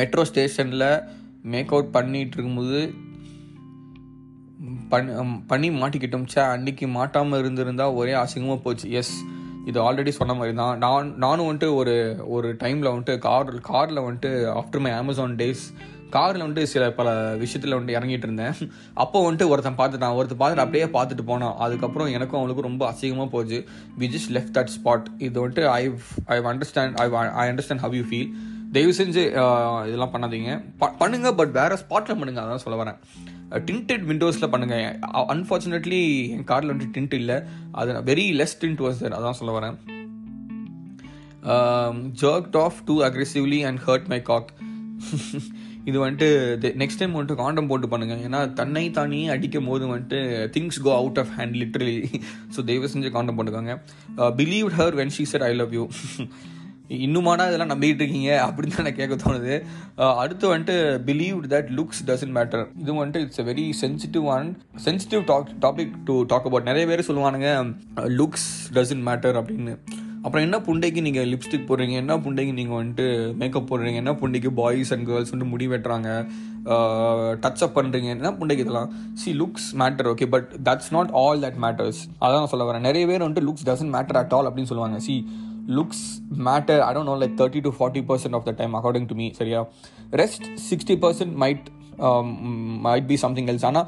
மெட்ரோ 0.00 0.24
ஸ்டேஷனில் 0.30 0.88
மேக் 1.52 1.74
அவுட் 1.74 1.94
பண்ணிகிட்டு 1.98 2.36
இருக்கும்போது 2.36 2.80
பண்ணி 5.50 5.68
மாட்டிக்கிட்டோம் 5.80 6.30
சே 6.32 6.40
அன்னைக்கு 6.54 6.86
மாட்டாமல் 6.96 7.40
இருந்திருந்தா 7.42 7.86
ஒரே 8.00 8.14
அசிங்கமாக 8.22 8.60
போச்சு. 8.64 8.86
எஸ் 9.00 9.12
இது 9.70 9.78
ஆல்ரெடி 9.86 10.12
சொன்ன 10.18 10.34
மாதிரி 10.38 10.54
தான் 10.60 10.78
நான் 10.84 11.08
நானும் 11.24 11.46
வந்துட்டு 11.48 11.68
ஒரு 11.80 11.94
ஒரு 12.34 12.48
டைமில் 12.62 12.90
வந்துட்டு 12.90 13.14
கார் 13.26 13.50
காரில் 13.70 14.04
வந்துட்டு 14.06 14.30
ஆஃப்டர் 14.60 14.82
மை 14.84 14.92
அமேசான் 15.00 15.38
டேஸ் 15.40 15.64
காரில் 16.16 16.44
வந்துட்டு 16.44 16.70
சில 16.72 16.84
பல 16.98 17.08
விஷயத்தில் 17.42 17.74
வந்துட்டு 17.76 17.96
இறங்கிட்டு 17.98 18.26
இருந்தேன். 18.28 18.54
அப்போ 19.04 19.18
வந்துட்டு 19.26 19.48
ஒருத்தன் 19.52 19.78
பார்த்துட்டான். 19.80 20.16
ஒருத்தர் 20.18 20.40
பார்த்துட்டு 20.42 20.64
அப்படியே 20.64 20.86
பார்த்துட்டு 20.96 21.24
போனான். 21.30 21.56
அதுக்கப்புறம் 21.64 22.12
எனக்கும் 22.16 22.40
அவனுக்கும் 22.40 22.68
ரொம்ப 22.70 22.84
அசிங்கமாக 22.90 23.30
போச்சு. 23.34 23.58
We 24.00 24.08
just 24.14 24.32
left 24.36 24.54
that 24.58 24.72
spot 24.76 25.08
இது 25.26 25.36
வந்துட்டு 25.42 25.64
I 25.78 25.82
I 26.34 26.38
understand 26.52 26.96
I 27.04 27.06
I 27.42 27.46
understand 27.52 27.84
how 27.86 27.96
you 27.98 28.04
feel 28.12 28.30
தயவு 28.76 28.94
செஞ்சு 29.00 29.22
இதெல்லாம் 29.88 30.14
பண்ணாதீங்க. 30.14 30.52
பண்ணுங்க 31.02 31.28
பட் 31.40 31.52
வேற 31.60 31.78
ஸ்பாட்டில் 31.82 32.18
பண்ணுங்க. 32.22 32.40
அதான் 32.44 32.64
சொல்ல 32.64 32.78
வரேன். 32.82 32.98
டிண்டட் 33.68 34.04
விண்டோஸில் 34.08 34.50
பண்ணுங்க. 34.54 34.76
அன்ஃபார்ச்சுனேட்லி 35.34 36.00
என் 36.34 36.48
காரில் 36.50 36.72
வந்துட்டு 36.72 36.96
டிண்ட் 36.96 37.14
இல்லை. 37.20 37.38
அது 37.80 38.00
very 38.10 38.26
less 38.40 38.58
didn't 38.64 38.82
was 38.86 39.00
there 39.04 39.16
அதான் 39.20 39.38
சொல்ல 39.40 39.54
வரேன். 39.58 39.78
Jerked 42.22 42.58
off 42.64 42.80
too 42.88 42.96
aggressively 43.08 43.60
and 43.68 43.80
hurt 43.86 44.08
my 44.12 44.20
cock 44.30 44.50
இது 45.88 45.98
வந்துட்டு 46.04 46.72
நெக்ஸ்ட் 46.82 47.00
டைம் 47.02 47.14
வந்துட்டு 47.16 47.40
காண்டம் 47.42 47.70
போட்டு 47.70 47.92
பண்ணுங்க. 47.92 48.14
ஏன்னா 48.26 48.40
தன்னை 48.60 48.84
தானே 48.98 49.22
அடிக்கும் 49.34 49.70
போது 49.70 49.84
வந்துட்டு 49.94 50.20
things 50.56 50.82
go 50.86 50.92
out 51.00 51.20
of 51.22 51.32
hand 51.38 51.56
literally 51.62 51.98
so 52.56 52.64
தயவு 52.68 52.92
செஞ்சு 52.94 53.10
காண்டம் 53.16 53.38
போட்டுக்கோங்க. 53.38 53.74
Believe 54.42 54.70
her 54.78 54.96
when 55.00 55.16
she 55.16 55.26
said 55.32 55.46
I 55.48 55.52
love 55.62 55.74
you 55.78 55.84
இன்னுமானா 57.06 57.46
இதெல்லாம் 57.48 57.70
நம்பிக்கிட்டு 57.72 58.02
இருக்கீங்க? 58.02 58.30
அப்படின்னு 58.44 58.74
தான் 58.74 58.84
எனக்கு 58.84 59.00
கேட்க 59.00 59.16
தோணுது. 59.22 59.54
Uh, 60.02 60.12
அடுத்து 60.22 60.44
வந்துட்டு 60.52 60.76
believe 61.08 61.38
that 61.54 61.68
looks 61.78 62.02
doesn't 62.10 62.34
matter 62.38 62.62
இது 62.82 62.98
வந்துட்டு 63.00 63.22
it's 63.24 63.42
very 63.50 63.66
sensitive 63.82 64.26
and 64.36 64.52
sensitive 64.86 65.24
talk 65.32 65.50
topic 65.64 65.94
to 66.10 66.16
talk 66.32 66.46
about 66.50 66.68
நிறைய 66.70 66.86
பேர் 66.90 67.06
சொல்லுவானுங்க 67.08 67.50
லுக்ஸ் 68.20 68.48
டசன்ட் 68.78 69.06
மேட்டர் 69.10 69.38
அப்படின்னு. 69.40 69.74
அப்புறம் 70.28 70.46
என்ன 70.46 70.58
புண்டைக்கு 70.64 71.00
நீங்கள் 71.04 71.28
லிப்ஸ்டிக் 71.32 71.66
போடுறீங்க? 71.68 71.94
என்ன 72.00 72.14
புண்டைக்கு 72.24 72.52
நீங்கள் 72.58 72.78
வந்துட்டு 72.78 73.04
மேக்கப் 73.40 73.68
போடுறீங்க? 73.68 73.98
என்ன 74.02 74.12
புண்டைக்கு 74.22 74.50
பாய்ஸ் 74.58 74.90
அண்ட் 74.94 75.06
கேர்ள்ஸ் 75.10 75.30
வந்துட்டு 75.32 75.52
முடி 75.52 75.66
வெட்டுறாங்க? 75.72 76.08
டச் 77.44 77.62
அப் 77.66 77.76
பண்ணுறீங்க 77.76 78.08
என்ன 78.16 78.32
புண்டைக்கு 78.40 78.64
இதெல்லாம்? 78.64 78.90
See 79.20 79.32
looks 79.42 79.68
matter 79.82 80.08
okay 80.12 80.26
but 80.34 80.48
that's 80.68 80.90
not 80.96 81.12
all 81.22 81.40
that 81.44 81.58
matters 81.64 82.00
அதான் 82.20 82.38
நான் 82.42 82.52
சொல்ல 82.52 82.66
வரேன். 82.70 82.86
நிறைய 82.88 83.04
பேர் 83.10 83.24
வந்துட்டு 83.26 83.46
looks 83.48 83.66
doesn't 83.70 83.94
matter 83.96 84.18
at 84.22 84.34
all 84.38 84.48
அப்படின்னு 84.50 84.70
சொல்லுவாங்க. 84.72 84.98
See 85.06 85.16
looks 85.78 86.04
matter 86.48 86.82
I 86.88 86.90
don't 86.96 87.10
know 87.12 87.16
like 87.24 87.36
thirty 87.42 87.62
to 87.66 87.72
forty 87.78 88.02
percent 88.10 88.38
of 88.38 88.46
the 88.50 88.54
time 88.60 88.76
according 88.80 89.08
to 89.12 89.16
me 89.22 89.28
சரியா? 89.40 89.62
Rest 90.22 90.46
sixty 90.70 90.96
percent 91.06 91.34
might 91.44 91.66
might 92.88 93.08
be 93.12 93.18
something 93.26 93.50
else 93.52 93.66
ஆனால் 93.70 93.86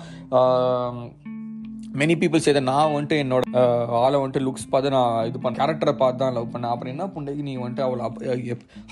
மெனி 1.98 2.14
பீப்புள் 2.18 2.38
செய்த 2.38 2.61
நான் 2.61 2.92
வந்துட்டு 2.92 3.16
என்னோட 3.22 3.42
ஆளை 3.87 4.20
வந்துட்டு 4.20 4.42
லுக்ஸ் 4.46 4.68
பார்த்து 4.70 4.90
நான் 4.90 5.26
இது 5.26 5.38
பண்ண 5.40 5.66
கேரக்டரை 5.66 5.92
பார்த்து 5.92 6.18
தான் 6.18 6.33
லவ் 6.33 6.53
பண்ணேன். 6.53 6.70
அப்புறம் 6.70 6.92
என்ன 6.92 7.07
புண்டைக்கு 7.07 7.42
நீ 7.42 7.57
வந்துட்டு 7.57 7.81
அவளை 7.81 8.05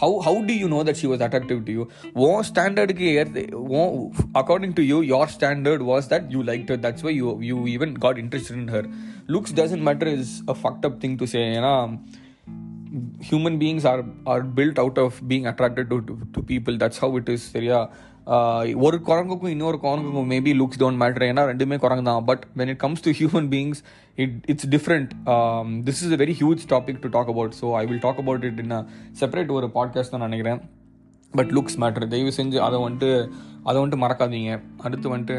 how 0.01 0.21
how 0.25 0.47
do 0.47 0.53
you 0.53 0.69
know 0.69 0.83
that 0.83 0.93
she 0.93 1.07
was 1.07 1.23
attractive 1.23 1.65
to 1.65 1.73
you 1.73 1.87
oh 2.15 2.41
ஸ்டாண்டர்டுக்கு 2.41 3.09
ஏற்று 3.15 3.45
ஓ 3.57 3.83
according 4.35 4.73
to 4.73 4.83
you 4.83 5.03
your 5.03 5.27
standard 5.27 5.83
was 5.83 6.11
that 6.11 6.27
you 6.29 6.43
like 6.43 6.67
that's 6.81 7.03
why 7.03 7.15
you 7.15 7.39
you 7.41 7.59
even 7.67 7.93
got 7.99 8.19
interest 8.19 8.53
in 8.53 8.69
her 8.69 8.89
looks 9.27 9.55
doesn't 9.55 9.83
matter 9.83 10.13
is 10.19 10.43
a 10.49 10.57
fucked 10.63 10.87
up 10.87 10.99
thing 11.01 11.17
to 11.17 11.25
say 11.25 11.39
ஏன்னா 11.39 11.75
human 13.31 13.59
beings 13.59 13.87
are 13.87 14.03
are 14.25 14.45
built 14.55 14.79
out 14.79 14.99
of 14.99 15.17
being 15.29 15.45
attracted 15.45 15.87
to 15.87 15.99
to 16.33 16.43
people 16.47 16.77
that's 16.77 17.01
how 17.05 17.15
it 17.15 17.29
is 17.29 17.51
சரியா? 17.51 17.89
ஒரு 18.87 18.97
குரங்குக்கும் 19.07 19.53
இன்னொரு 19.55 19.79
குரங்குக்கும் 19.83 20.31
maybe 20.31 20.53
looks 20.61 20.81
don't 20.81 21.01
matter 21.03 21.25
ஏன்னா 21.31 21.43
ரெண்டுமே 21.51 21.77
குரங்கு 21.79 22.05
தான் 22.11 22.25
but 22.25 22.43
when 22.57 22.71
it 22.73 22.81
comes 22.85 23.05
to 23.07 23.11
human 23.11 23.49
beings 23.55 23.81
it 24.15 24.35
it's 24.47 24.69
different 24.69 25.11
this 25.87 26.01
is 26.05 26.13
a 26.17 26.21
very 26.25 26.35
huge 26.41 26.65
topic 26.75 27.01
to 27.05 27.09
talk 27.09 27.31
about 27.35 27.55
so 27.61 27.69
I 27.75 27.85
will 27.87 28.03
talk 28.07 28.21
about 28.25 28.45
it 28.45 28.61
in 28.65 28.75
separate 29.21 29.55
ஒரு 29.59 29.69
podcast 29.75 30.15
தான் 30.17 30.27
நினைக்கிறேன். 30.27 30.61
But 31.33 31.51
looks 31.57 31.79
matter 31.83 32.09
தயவு 32.15 32.33
செஞ்சு 32.37 32.59
அதை 32.67 32.77
வந்துட்டு 32.81 33.11
அதை 33.65 33.79
வந்துட்டு 33.83 34.03
மறக்காதீங்க. 34.05 34.53
அடுத்து 34.79 35.17
வந்துட்டு 35.17 35.37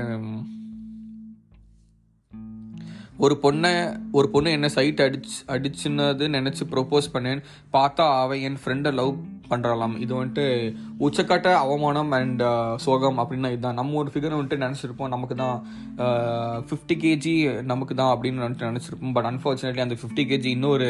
ஒரு 3.26 3.36
பொண்ணை 3.44 3.72
ஒரு 4.18 4.28
பொண்ணு 4.34 4.50
என்ன 4.58 4.68
சைட் 4.76 5.02
அடிச்சு 5.06 5.38
அடிச்சுன்னது 5.54 6.26
நினச்சி 6.38 6.64
ப்ரொப்போஸ் 6.74 7.14
பண்ணேன். 7.16 7.42
பார்த்தா 7.76 8.06
அவன் 8.22 8.44
என் 8.48 8.60
ஃப்ரெண்டை 8.62 8.92
லவ் 9.00 9.14
பண்ணுறலாம் 9.52 9.96
இது 10.04 10.12
வந்துட்டு 10.18 10.46
உச்சக்கட்ட 11.06 11.48
அவமானம் 11.64 12.12
அண்ட் 12.18 12.42
uh, 12.50 12.72
சோகம் 12.86 13.20
அப்படின்னா 13.22 13.50
இதுதான். 13.54 13.78
நம்ம 13.80 13.98
ஒரு 14.02 14.12
ஃபிகரை 14.14 14.36
வந்துட்டு 14.38 14.64
நினச்சிருப்போம். 14.66 15.12
நமக்கு 15.16 15.36
தான் 15.44 15.58
ஃபிஃப்டி 16.70 16.96
uh, 16.96 17.02
கேஜி 17.04 17.34
நமக்கு 17.72 17.94
தான் 18.02 18.12
அப்படின்னு 18.14 18.46
வந்துட்டு 18.46 18.70
நினச்சிருப்போம். 18.72 19.16
பட் 19.18 19.30
அன்ஃபார்ச்சுனேட்லி 19.32 19.84
அந்த 19.86 19.98
ஃபிஃப்டி 20.02 20.26
கேஜி 20.32 20.50
இன்னொரு 20.58 20.90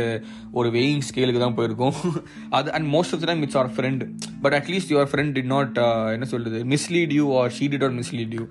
ஒரு 0.60 0.70
வெயிங் 0.78 1.04
ஸ்கேலுக்கு 1.10 1.44
தான் 1.46 1.58
போயிருக்கும். 1.60 1.98
அது 2.60 2.76
and 2.78 2.90
most 2.96 3.16
of 3.16 3.24
the 3.26 3.32
time 3.32 3.44
it's 3.48 3.60
our 3.62 3.74
friend 3.78 4.06
but 4.46 4.58
at least 4.60 4.94
your 4.96 5.12
friend 5.14 5.36
did 5.38 5.52
not 5.56 5.76
என்ன 6.18 6.30
சொல்லுது 6.36 6.62
mislead 6.76 7.16
you 7.20 7.26
or 7.42 7.52
she 7.58 7.68
did 7.74 7.86
not 7.88 8.00
mislead 8.04 8.38
you 8.40 8.46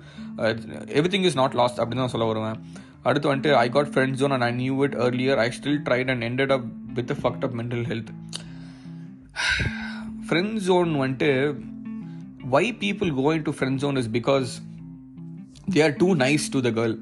everything 1.15 1.27
is 1.31 1.41
not 1.43 1.57
lost 1.63 1.81
அப்படின்னு 1.81 2.05
தான் 2.05 2.15
சொல்ல 2.17 2.27
வருவேன். 2.33 2.59
அடுத்து 3.03 3.35
வந்துட்டு 3.35 3.51
I 3.53 3.69
got 3.69 3.87
friend 3.87 4.17
zone 4.21 4.31
and 4.31 4.41
I 4.41 4.51
knew 4.51 4.83
it 4.83 4.95
earlier 4.95 5.35
I 5.35 5.49
still 5.49 5.79
tried 5.85 6.09
and 6.09 6.23
ended 6.23 6.51
up 6.51 6.65
with 6.93 7.11
fucked 7.11 7.45
up 7.45 7.55
mental 7.57 7.85
health 7.91 8.11
friend 10.29 10.53
zone 10.53 10.89
வந்துட்டு 10.89 11.57
why 12.49 12.73
people 12.79 13.11
going 13.19 13.41
to 13.41 13.51
friend 13.51 13.75
zone 13.75 13.95
is 13.95 14.09
because 14.09 14.47
they 15.71 15.83
are 15.83 15.95
too 15.95 16.15
nice 16.15 16.49
to 16.51 16.61
the 16.61 16.69
girl 16.69 16.97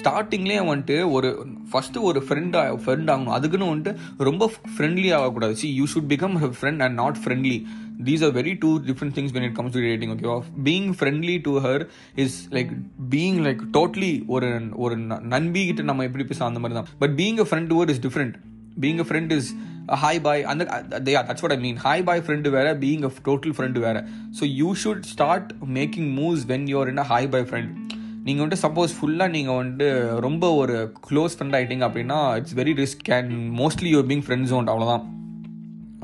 ஸ்டார்டிங்லேயே 0.00 0.62
வந்துட்டு 0.70 1.10
ஒரு 1.10 1.46
first 1.72 2.00
ஒரு 2.00 2.24
friend 2.28 2.56
friend 2.84 3.10
ஆகணும். 3.12 3.34
அதுக்குன்னு 3.36 3.74
வந்துட்டு 3.76 3.96
ரொம்ப 4.16 4.52
friendly 4.78 5.14
ஆகக்கூடாது. 5.14 5.56
See 5.56 5.74
you 5.74 5.84
should 5.94 6.10
become 6.12 6.52
friend 6.60 6.78
and 6.78 6.94
not 6.94 7.16
friendly 7.24 7.56
these 8.04 8.22
are 8.22 8.32
very 8.32 8.58
two 8.58 8.78
different 8.78 9.14
things 9.14 9.32
when 9.32 9.42
it 9.42 9.54
comes 9.54 9.72
to 9.72 9.78
rating 9.78 10.10
okay 10.10 10.52
being 10.62 10.92
friendly 10.92 11.38
to 11.38 11.60
her 11.60 11.88
is 12.14 12.48
like 12.50 12.70
being 13.08 13.40
like 13.40 13.62
totally 13.70 14.24
ஒரு 14.26 14.70
ஒரு 14.74 14.96
நண்பி 15.20 15.66
கிட்ட 15.66 15.82
நம்ம 15.82 16.04
எப்படி 16.04 16.24
பேசலாம் 16.24 16.48
அந்த 16.48 16.60
மாதிரி 16.60 16.74
தான் 16.74 16.98
but 16.98 17.16
being 17.16 17.40
a 17.40 17.44
friend 17.44 17.66
to 17.66 17.82
is 17.82 18.00
different 18.00 18.36
being 18.80 18.98
a 18.98 19.04
friend 19.04 19.32
is 19.32 19.54
hi 19.86 20.20
bye 20.20 20.42
அந்த 20.42 20.64
that's 20.64 21.42
what 21.42 21.52
I 21.52 21.58
mean 21.58 21.76
hi 21.76 22.02
bye 22.02 22.20
friend 22.20 22.50
வேற 22.50 22.74
பீங் 22.74 23.04
அ 23.04 23.10
டோட்டல் 23.24 23.50
ஃப்ரெண்டு 23.50 23.78
வேற. 23.78 24.08
So 24.40 24.54
you 24.54 24.74
should 24.74 25.00
start 25.00 25.52
making 25.64 26.14
moves 26.14 26.46
when 26.46 26.68
you're 26.68 26.88
in 26.88 26.96
a 26.96 27.02
hi 27.02 27.28
bye 27.28 27.42
friend 27.42 27.94
நீங்கள் 28.24 28.48
வந்துட்டு 28.48 28.62
suppose 28.62 29.00
ஃபுல்லாக 29.00 29.30
நீங்கள் 29.30 29.54
வந்துட்டு 29.54 30.18
ரொம்ப 30.20 30.54
ஒரு 30.54 30.92
க்ளோஸ் 31.10 31.36
ஃப்ரெண்ட் 31.36 31.54
ஆகிட்டீங்க 31.54 31.88
அப்படின்னா 31.88 32.36
it's 32.36 32.54
very 32.54 32.72
risk 32.72 33.12
and 33.12 33.32
mostly 33.32 33.88
your 33.88 34.06
being 34.06 34.22
friends 34.22 34.52
one 34.52 34.66
அவ்வளோதான் 34.66 35.04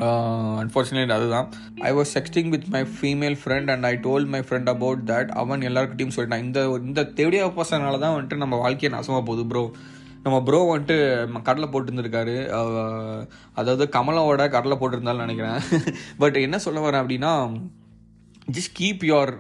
Uh, 0.03 0.53
அன்ஃபார்ச்சுனேட் 0.61 1.13
அதுதான். 1.17 1.49
I 1.89 1.91
was 1.97 2.13
sexting 2.15 2.49
with 2.49 2.69
my 2.75 2.81
female 2.95 3.37
friend 3.43 3.71
and 3.71 3.87
I 3.91 3.93
told 4.07 4.27
my 4.35 4.41
friend 4.41 4.71
about 4.75 5.03
that 5.11 5.31
அவன் 5.43 5.67
எல்லாருக்கிட்டையும் 5.69 6.15
சொல்லிட்டான். 6.17 6.45
இந்த 6.47 6.61
இந்த 6.89 7.03
தேடியா 7.19 7.45
பசங்கனால 7.61 8.01
தான் 8.05 8.15
வந்துட்டு 8.17 8.37
நம்ம 8.37 8.57
வாழ்க்கையை 8.57 8.91
நாசமாக 8.97 9.23
போகுது 9.29 9.45
ப்ரோ 9.47 9.65
நம்ம 10.25 10.37
ப்ரோ 10.43 10.59
வந்துட்டு 10.73 10.97
கடலை 11.43 11.69
போட்டுருந்துருக்காரு. 11.69 12.37
அதாவது 13.55 13.87
கமலாவோட 13.99 14.49
கடலை 14.49 14.79
போட்டிருந்தாலும் 14.81 15.25
நினைக்கிறேன். 15.27 15.61
பட் 16.25 16.37
என்ன 16.47 16.59
சொல்ல 16.59 16.81
வரேன் 16.89 17.03
அப்படின்னா 17.05 17.33
just 18.57 18.75
keep 18.79 19.03
your 19.09 19.33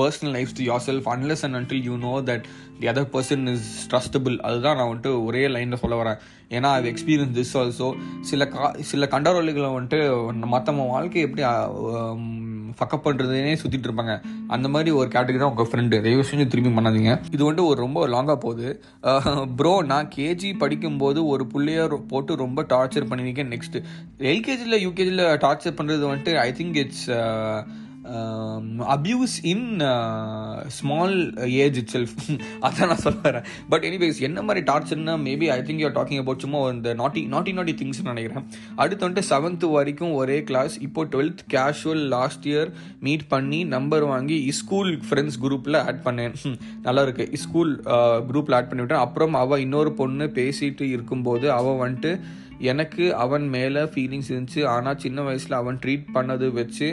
personal 0.00 0.34
life 0.36 0.50
to 0.58 0.64
yourself 0.86 1.06
unless 1.14 1.44
and 1.46 1.58
until 1.60 1.84
you 1.88 1.94
know 1.96 2.14
that 2.30 2.44
the 2.80 2.88
other 2.92 3.10
person 3.14 3.44
is 3.54 3.70
trustable 3.90 4.36
அதுதான் 4.48 4.78
நான் 4.78 4.90
வந்துட்டு 4.90 5.12
ஒரே 5.26 5.42
லைனில் 5.56 5.82
சொல்ல 5.82 5.96
வரேன். 6.02 6.20
ஏன்னா 6.56 6.70
ஐ 6.78 6.80
எக்ஸ்பீரியன்ஸ் 6.92 7.36
திஸ் 7.38 7.54
ஆல்சோ 7.60 7.88
சில 8.30 8.46
கா 8.54 8.64
சில 8.88 9.06
கண்டரோலிகளை 9.12 9.68
வந்துட்டு 9.76 9.98
மற்றவங்க 10.54 10.86
வாழ்க்கையை 10.94 11.22
எப்படி 11.28 11.44
ஃபக்கப் 12.78 13.04
பண்ணுறதுனே 13.06 13.54
சுற்றிட்டு 13.60 13.88
இருப்பாங்க. 13.88 14.14
அந்த 14.54 14.66
மாதிரி 14.74 14.90
ஒரு 14.98 15.08
கேட்டகரி 15.14 15.38
தான் 15.40 15.52
உங்கள் 15.52 15.68
ஃப்ரெண்டு 15.70 15.96
தயவு 16.04 16.24
செஞ்சு 16.30 16.46
திரும்பி 16.52 16.72
பண்ணாதீங்க. 16.76 17.12
இது 17.34 17.42
வந்துட்டு 17.46 17.66
ஒரு 17.70 17.78
ரொம்ப 17.84 18.06
லாங்காக 18.14 18.38
போகுது. 18.44 18.68
ப்ரோ 19.58 19.74
நான் 19.92 20.10
கேஜி 20.16 20.50
படிக்கும்போது 20.62 21.22
ஒரு 21.32 21.46
பிள்ளைய 21.54 21.86
போட்டு 22.12 22.42
ரொம்ப 22.44 22.62
டார்ச்சர் 22.72 23.08
பண்ணியிருக்கேன் 23.10 23.52
நெக்ஸ்ட்டு 23.54 23.84
எல்கேஜியில் 24.32 24.82
யூகேஜியில் 24.86 25.24
டார்ச்சர் 25.44 25.78
பண்ணுறது 25.80 26.04
வந்துட்டு 26.10 26.34
I 26.46 26.50
think 26.60 26.78
it's 26.84 27.06
abuse 28.04 29.34
in 29.42 29.66
small 30.76 31.16
age 31.64 31.76
itself 31.92 32.14
அதான் 32.60 32.90
நான் 32.90 33.02
சொல்ல 33.04 33.18
வரேன். 33.22 33.44
பட் 33.68 33.84
எனிவேஸ் 33.84 34.20
என்ன 34.28 34.42
மாதிரி 34.42 34.72
டார்ச்சர்னா 34.72 35.14
maybe 35.26 35.46
I 35.56 35.58
think 35.60 35.82
you're 35.82 35.96
talking 35.98 36.22
about 36.24 36.38
சும்மா 36.38 36.68
இந்த 36.68 36.94
நாட்டி 36.94 37.22
நாட்டி 37.26 37.52
நாட்டி 37.52 37.72
திங்ஸ் 37.72 38.02
நினைக்கிறேன். 38.02 38.46
அடுத்து 38.76 39.08
வந்துட்டு 39.08 39.22
செவன்த் 39.30 39.70
வரைக்கும் 39.70 40.12
ஒரே 40.12 40.42
கிளாஸ் 40.42 40.80
இப்போ 40.80 41.04
twelfth 41.04 41.44
casual 41.54 42.04
last 42.16 42.48
year 42.48 42.72
meet 43.00 43.26
பண்ணி 43.28 43.64
நம்பர் 43.76 44.04
வாங்கி 44.04 44.50
ஸ்கூல் 44.50 44.92
ஃப்ரெண்ட்ஸ் 45.10 45.40
குரூப்பில் 45.42 45.80
ஆட் 45.86 46.04
பண்ணேன். 46.04 46.36
நல்லா 46.86 47.02
இருக்கு. 47.02 47.28
ஸ்கூல் 47.44 47.72
uh, 47.84 48.18
குரூப்பில் 48.30 48.54
ஆட் 48.54 48.70
பண்ணிவிட்டேன் 48.72 49.04
அப்புறம் 49.06 49.34
அவள் 49.34 49.60
இன்னொரு 49.60 49.92
பொண்ணு 49.92 50.24
பேசிட்டு 50.24 50.80
இருக்கும்போது 50.80 51.52
அவள் 51.52 51.80
வந்துட்டு 51.82 52.20
எனக்கு 52.58 53.04
அவன் 53.14 53.48
மேலே 53.48 53.80
ஃபீலிங்ஸ் 53.92 54.28
இருந்துச்சு. 54.28 54.60
ஆனால் 54.66 54.98
சின்ன 54.98 55.22
வயசில் 55.22 55.60
அவன் 55.62 55.78
ட்ரீட் 55.84 56.14
பண்ணது 56.14 56.48
வச்சு 56.52 56.88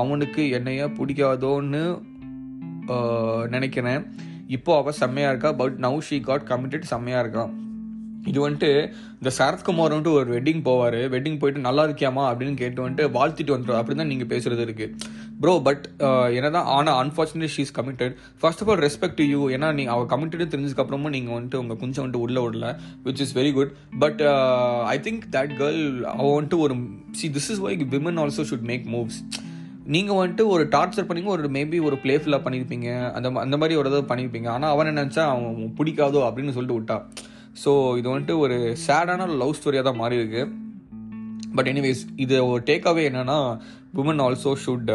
அவனுக்கு 0.00 0.42
என்னைய 0.58 0.88
பிடிக்காதோன்னு 0.98 1.82
நினைக்கிறேன். 3.54 4.02
இப்போ 4.56 4.70
அவள் 4.80 5.00
செம்மையாக 5.00 5.32
இருக்கா 5.32 5.50
but 5.62 5.76
now 5.86 5.98
she 6.06 6.18
got 6.28 6.48
committed 6.52 6.92
செம்மையாக 6.92 7.24
இருக்கான் 7.24 7.52
இது 8.30 8.38
வந்துட்டு 8.44 8.70
இந்த 9.18 9.30
சரத்குமார் 9.36 9.92
வந்துட்டு 9.92 10.16
ஒரு 10.18 10.28
வெட்டிங் 10.34 10.62
போவார். 10.66 10.96
வெட்டிங் 11.12 11.38
போயிட்டு 11.40 11.60
நல்லா 11.66 11.82
இருக்கியாமா 11.88 12.22
அப்படின்னு 12.30 12.54
கேட்டு 12.62 12.82
வந்துட்டு 12.84 13.04
வாழ்த்திட்டு 13.16 13.54
வந்துடும் 13.54 13.78
அப்படி 13.78 13.96
தான் 14.00 14.10
நீங்கள் 14.12 14.30
பேசுறது 14.32 14.62
இருக்குது 14.66 14.94
ப்ரோ 15.42 15.52
பட் 15.66 15.84
என்ன 16.38 16.48
தான் 16.56 16.68
ஆனால் 16.76 16.98
unfortunate 17.02 17.54
she's 17.56 17.72
committed 17.78 18.14
first 18.40 18.62
of 18.62 18.70
all 18.72 18.82
respect 18.86 19.18
to 19.20 19.26
you 19.34 19.40
ஏன்னா 19.56 19.68
நீங்கள் 19.78 19.94
அவள் 19.94 20.10
கமிட்டட் 20.14 20.52
தெரிஞ்சதுக்கப்புறமும் 20.54 21.14
நீங்கள் 21.16 21.36
வந்துட்டு 21.36 21.60
உங்கள் 21.62 21.78
குஞ்சை 21.82 22.00
வந்துட்டு 22.02 22.24
உள்ளே 22.26 22.42
விடல 22.46 22.68
which 23.06 23.22
is 23.26 23.34
very 23.38 23.52
good 23.58 23.72
but 24.04 24.22
I 24.94 24.98
think 25.06 25.24
that 25.36 25.54
girl 25.62 25.84
அவள் 26.14 26.36
வந்துட்டு 26.38 26.60
ஒரு 26.66 26.76
see 27.20 27.30
this 27.38 27.50
is 27.54 27.62
why 27.66 27.74
women 27.96 28.20
also 28.24 28.44
should 28.52 28.68
make 28.72 28.86
moves 28.96 29.20
நீங்கள் 29.94 30.18
வந்துட்டு 30.18 30.44
ஒரு 30.54 30.64
டார்ச்சர் 30.74 31.06
பண்ணிங்க 31.08 31.30
ஒரு 31.34 31.50
மேபி 31.56 31.78
ஒரு 31.88 31.96
பிளேஃபுல்லாக 32.04 32.44
பண்ணியிருப்பீங்க 32.46 32.88
அந்த 33.16 33.28
அந்த 33.44 33.56
மாதிரி 33.60 33.78
ஒரு 33.80 33.90
இதை 33.90 34.00
பண்ணியிருப்பீங்க 34.10 34.48
ஆனால் 34.56 34.72
அவன் 34.74 34.98
நினச்சா 35.00 35.24
அவன் 35.34 35.74
பிடிக்காதோ 35.78 36.20
அப்படின்னு 36.28 36.54
சொல்லிட்டு 36.56 36.78
விட்டா. 36.78 36.96
ஸோ 37.62 37.70
இது 37.98 38.06
வந்துட்டு 38.10 38.36
ஒரு 38.38 38.56
சேடான 38.86 39.28
லவ் 39.42 39.56
ஸ்டோரியாக 39.58 39.88
தான் 39.88 40.00
மாறி 40.02 40.20
இருக்கு. 40.20 40.42
பட் 41.56 41.68
எனிவேஸ் 41.70 42.02
இது 42.24 42.34
ஒரு 42.50 42.62
டேக் 42.68 42.84
அவே 42.90 43.04
என்னன்னா 43.10 43.38
woman 44.00 44.20
also 44.26 44.50
should 44.64 44.90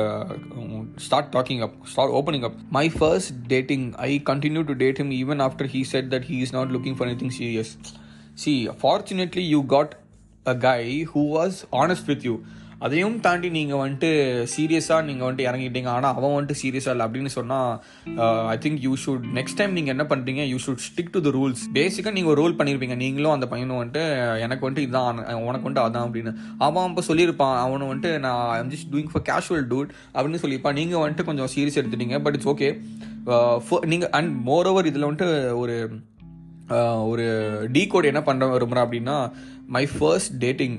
start 1.06 1.32
talking 1.34 1.64
up 1.66 1.76
start 1.92 2.14
opening 2.20 2.46
up 2.50 2.58
my 2.78 2.86
first 2.98 3.34
dating 3.54 3.86
I 4.08 4.12
continue 4.30 4.64
to 4.70 4.76
date 4.84 5.00
him 5.02 5.14
even 5.22 5.42
after 5.48 5.70
he 5.74 5.82
said 5.94 6.08
that 6.14 6.28
he 6.30 6.38
is 6.46 6.56
not 6.58 6.72
looking 6.76 6.96
for 7.00 7.10
anything 7.10 7.36
serious 7.40 7.72
see 8.44 8.54
fortunately 8.82 9.46
you 9.56 9.62
got 9.76 9.96
a 10.46 10.56
guy 10.70 10.80
who 11.14 11.24
was 11.38 11.58
honest 11.82 12.08
with 12.12 12.26
you 12.30 12.36
அதையும் 12.80 13.20
தாண்டி 13.20 13.50
நீங்கள் 13.50 13.80
வந்துட்டு 13.80 14.10
சீரியஸாக 14.56 15.06
நீங்கள் 15.06 15.26
வந்துட்டு 15.26 15.48
இறங்கிட்டீங்க 15.50 15.88
ஆனால் 15.88 16.14
அவன் 16.14 16.34
வந்துட்டு 16.36 16.60
சீரியஸாக 16.62 16.94
இல்லை 16.96 17.06
அப்படின்னு 17.08 17.32
சொன்னால் 17.34 17.72
I 18.48 18.58
think 18.58 18.80
you 18.82 18.94
should 18.96 19.26
next 19.34 19.58
time 19.58 19.74
நீங்கள் 19.74 19.96
என்ன 19.96 20.06
பண்ணுறீங்க 20.06 20.44
you 20.48 20.58
should 20.58 20.84
stick 20.86 21.14
to 21.14 21.22
the 21.22 21.30
rules 21.30 21.64
பேசிக்காக 21.74 22.14
நீங்கள் 22.14 22.32
ஒரு 22.32 22.42
ரூல் 22.42 22.58
பண்ணியிருப்பீங்க 22.60 22.96
நீங்களும் 22.96 23.32
அந்த 23.32 23.48
பையனும் 23.48 23.80
வந்துட்டு 23.82 24.04
எனக்கு 24.40 24.66
வந்துட்டு 24.66 24.86
இதுதான் 24.88 25.10
உனக்கு 25.42 25.68
வந்துட்டு 25.68 25.86
அதான் 25.86 26.08
அப்படின்னு. 26.08 26.34
அவன் 26.58 26.90
இப்போ 26.90 27.04
சொல்லியிருப்பான் 27.08 27.56
அவனை 27.58 27.88
வந்துட்டு 27.88 28.20
நான் 28.20 28.44
I'm 28.50 28.72
just 28.72 28.92
doing 28.92 29.12
for 29.14 29.26
casual 29.32 29.68
dude 29.68 29.94
அப்படின்னு 30.16 30.42
சொல்லியிருப்பான் 30.44 30.74
நீங்கள் 30.74 31.04
வந்துட்டு 31.04 31.24
கொஞ்சம் 31.24 31.52
சீரியஸ் 31.56 31.80
எடுத்துட்டீங்க 31.82 32.20
பட் 32.22 32.34
இட்ஸ் 32.34 32.52
ஓகே 32.54 32.70
நீங்கள் 33.86 34.12
அண்ட் 34.12 34.34
மோர் 34.44 34.68
ஓவர் 34.68 34.86
இதில் 34.86 35.08
வந்துட்டு 35.10 35.30
ஒரு 35.56 35.78
uh, 36.70 37.00
ஒரு 37.04 37.26
டீ 37.72 37.88
கோட் 37.88 38.06
என்ன 38.06 38.22
பண்ண 38.22 38.46
விரும்புகிறேன் 38.48 38.86
அப்படின்னா 38.86 39.18
my 39.68 39.86
first 39.86 40.34
dating 40.38 40.78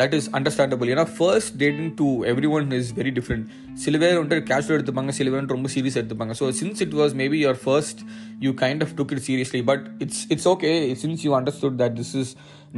that 0.00 0.14
is 0.18 0.28
understandable 0.36 0.88
ஏன்னா 0.92 1.04
first 1.16 1.52
dating 1.62 1.92
to 2.00 2.06
everyone 2.56 2.72
is 2.78 2.90
very 2.98 3.12
different 3.18 3.44
சில 3.84 3.98
பேர் 4.02 4.18
வந்துட்டு 4.20 4.46
கேஷுவல் 4.50 4.76
எடுத்துப்பாங்க 4.78 5.12
சில 5.18 5.30
பேர் 5.34 5.54
ரொம்ப 5.56 5.68
சீரியஸ் 5.74 5.98
எடுத்துப்பாங்க. 6.00 6.34
So 6.40 6.46
since 6.60 6.82
it 6.86 6.96
was 7.00 7.14
maybe 7.22 7.38
your 7.44 7.60
first 7.64 8.00
you 8.46 8.52
kind 8.64 8.84
of 8.86 8.94
took 8.98 9.14
it 9.16 9.24
seriously 9.28 9.62
but 9.70 9.84
it's 10.04 10.22
it's 10.34 10.48
okay 10.54 10.72
since 11.04 11.24
you 11.26 11.32
understood 11.40 11.78
that 11.82 11.96
this 12.00 12.14
is 12.22 12.32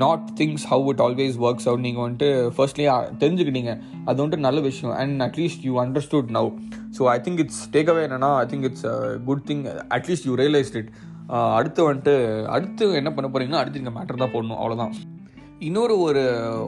not 0.05 0.27
things 0.41 0.67
how 0.73 0.87
it 0.95 1.03
always 1.07 1.37
works 1.47 1.69
out 1.71 1.85
நீங்கள் 1.87 2.05
வந்துட்டு 2.07 2.31
ஃபர்ஸ்ட்லேயே 2.59 2.95
தெரிஞ்சுக்கிட்டீங்க. 3.25 3.75
அது 4.09 4.17
வந்துட்டு 4.23 4.47
நல்ல 4.49 4.61
விஷயம். 4.69 4.95
And 5.01 5.27
at least 5.29 5.67
you 5.71 5.75
understood 5.87 6.31
now 6.39 6.51
so 6.99 7.11
I 7.17 7.19
think 7.27 7.43
it's 7.47 7.65
take 7.77 7.91
away 7.95 8.05
என்னன்னா 8.09 8.33
I 8.45 8.47
think 8.55 8.69
it's 8.71 8.87
good 9.31 9.45
thing 9.51 9.65
at least 9.99 10.29
you 10.31 10.35
realised 10.45 10.79
it 10.83 10.91
அடுத்து 11.59 11.81
வந்துட்டு 11.91 12.17
அடுத்து 12.57 12.85
என்ன 13.03 13.11
பண்ண 13.15 13.29
போறீங்கன்னா 13.35 13.63
அடுத்து 13.63 13.85
இந்த 13.85 13.95
மேட்டர் 13.99 14.25
தான் 14.25 14.35
போடணும். 14.37 14.61
அவ்வளோதான் 14.63 14.95
இன்னொரு 15.66 15.95
ஒரு 16.07 16.23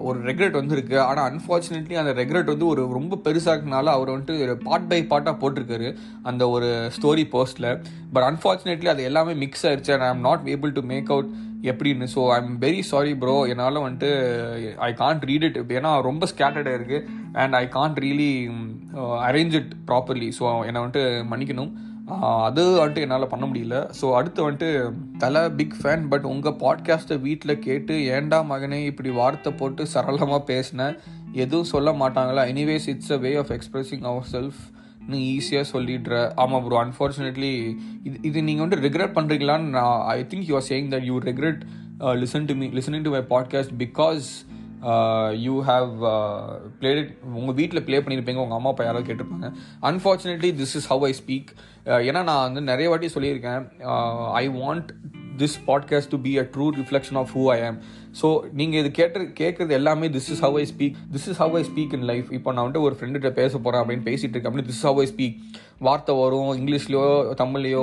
ஒரு 0.09 0.19
ரெக்ரெட் 0.29 0.59
வந்துருக்கு. 0.59 0.97
ஆனால் 1.09 1.27
அன்ஃபார்ச்சுனேட்லி 1.31 1.97
அந்த 2.03 2.13
ரெக்ரெட் 2.21 2.53
வந்து 2.53 2.67
ஒரு 2.73 2.83
ரொம்ப 2.99 3.19
பெருசாக்குனால 3.27 3.93
அவர் 3.97 4.13
வந்துட்டு 4.15 4.55
பார்ட் 4.69 4.89
பை 4.91 5.01
பார்ட்டாக 5.11 5.35
போட்டிருக்காரு 5.43 5.89
அந்த 6.31 6.43
ஒரு 6.55 6.69
ஸ்டோரி 6.97 7.25
போஸ்ட்டில் 7.35 7.69
பட் 8.15 8.27
அன்ஃபார்ச்சுனேட்லி 8.31 8.91
அது 8.95 9.03
எல்லாமே 9.11 9.35
மிக்ஸ் 9.43 9.67
ஆயிடுச்சு 9.71 9.93
and 9.97 10.07
I 10.07 10.11
am 10.15 10.25
not 10.29 10.49
able 10.55 10.73
to 10.79 10.85
make 10.93 11.13
out 11.17 11.31
எப்படின்னு. 11.71 12.09
So 12.15 12.21
I 12.33 12.39
am 12.43 12.57
very 12.65 12.83
sorry 12.93 13.13
bro 13.23 13.37
என்னால் 13.53 13.85
வந்துட்டு 13.87 14.11
ஐ 14.89 14.91
கான்ட் 15.03 15.27
ரீட் 15.31 15.47
இட் 15.49 15.59
ஏன்னா 15.79 15.93
ரொம்ப 16.09 16.27
ஸ்கேட்டர்டாக 16.33 16.79
இருக்குது 16.79 17.05
and 17.43 17.57
I 17.63 17.65
can't 17.77 18.01
really 18.07 18.33
arrange 19.29 19.57
it 19.61 19.73
properly 19.91 20.31
so 20.39 20.45
என்னை 20.69 20.81
வந்துட்டு 20.85 21.05
மன்னிக்கணும். 21.33 21.73
அது 22.47 22.63
வந்துட்டு 22.79 23.03
என்னால் 23.05 23.31
பண்ண 23.33 23.45
முடியல. 23.47 23.77
ஸோ 24.01 24.07
அடுத்து 24.19 24.41
வந்துட்டு 24.45 24.71
தலை 25.19 25.43
பிக் 25.59 25.77
ஃபேன் 25.81 26.05
பட் 26.09 26.27
உங்கள் 26.33 26.59
பாட்காஸ்ட்டை 26.63 27.17
வீட்டில் 27.21 27.59
கேட்டு 27.59 27.95
ஏண்டா 28.17 28.39
மகனே 28.51 28.79
இப்படி 28.85 29.11
வார்த்தை 29.11 29.53
போட்டு 29.53 29.87
சரளமாக 29.87 30.41
பேசினேன் 30.53 30.97
எதுவும் 31.33 31.71
சொல்ல 31.73 31.91
மாட்டாங்களா? 31.93 32.45
Anyways 32.53 32.89
it's 32.89 33.13
a 33.13 33.17
way 33.17 33.33
of 33.37 33.53
expressing 33.57 34.07
ourself 34.33 34.61
நீ 35.09 35.19
ஈஸியாக 35.37 35.67
சொல்லிடுற. 35.73 36.15
ஆமாம் 36.35 36.65
ப்ரோ 36.65 36.79
அன்ஃபார்ச்சுனேட்லி 36.85 37.53
இது 38.03 38.17
இது 38.23 38.43
நீங்கள் 38.43 38.65
வந்துட்டு 38.65 38.87
ரெக்ரெட் 38.89 39.17
பண்ணுறீங்களான்னு 39.19 39.75
நான் 39.79 40.01
I 40.17 40.19
think 40.33 40.49
you 40.51 40.57
are 40.57 40.69
saying 40.69 40.91
that 40.95 41.07
you 41.11 41.19
regret 41.31 41.63
listen 42.23 42.49
to 42.51 42.55
me 42.55 42.69
listening 42.79 43.07
to 43.09 43.11
my 43.11 43.23
podcast 43.35 43.75
because 43.85 44.27
Uh, 44.81 45.31
you 45.45 45.55
have 45.69 45.93
played 46.81 46.99
it 47.01 47.13
uh, 47.19 47.33
உங்கள் 47.39 47.55
வீட்டில் 47.55 47.83
ப்ளே 47.87 47.99
பண்ணியிருப்பீங்க 47.99 48.41
உங்கள் 48.43 48.59
அம்மா 48.59 48.71
அப்பா 48.71 48.85
யாராவது 48.85 49.07
கேட்டிருப்பாங்க. 49.09 49.49
Unfortunately 49.83 50.51
this 50.61 50.75
is 50.77 50.87
how 50.87 51.05
I 51.05 51.13
speak 51.21 51.51
ஏன்னா 52.07 52.21
நான் 52.29 52.45
வந்து 52.47 52.61
நிறைய 52.63 52.89
வாட்டி 52.89 53.09
சொல்லியிருக்கேன் 53.15 53.65
I 54.43 54.45
want 54.59 54.91
this 55.39 55.57
podcast 55.67 56.13
to 56.15 56.19
be 56.27 56.33
a 56.39 56.45
true 56.55 56.67
reflection 56.79 57.19
of 57.23 57.33
who 57.37 57.43
I 57.55 57.59
am 57.63 57.79
so 58.21 58.29
நீங்கள் 58.53 58.81
இது 58.81 58.91
கேட்டு 58.91 59.25
கேட்குறது 59.43 59.75
எல்லாமே 59.81 60.09
this 60.17 60.31
is 60.35 60.43
how 60.47 60.59
I 60.63 60.65
speak 60.73 60.97
this 61.13 61.29
is 61.33 61.41
how 61.43 61.57
I 61.57 61.63
speak 61.63 61.95
in 61.99 62.07
life 62.13 62.31
இப்போ 62.33 62.53
நான் 62.53 62.65
வந்துட்டு 62.65 62.87
ஒரு 62.89 62.97
ஃப்ரெண்டுகிட்ட 63.01 63.33
பேச 63.33 63.53
போகிறேன் 63.57 63.83
அப்படின்னு 63.83 64.07
பேசிகிட்டு 64.11 64.35
இருக்கேன் 64.35 64.53
அப்படின்னு 64.53 64.73
திஸ் 64.73 64.85
ஹவ் 64.89 65.01
ஐ 65.01 65.09
ஸ்பீக் 65.13 65.37
வார்த்தை 65.81 66.13
வரும் 66.21 66.51
இங்கிலீஷ்லையோ 66.59 67.03
தமிழ்லையோ 67.41 67.83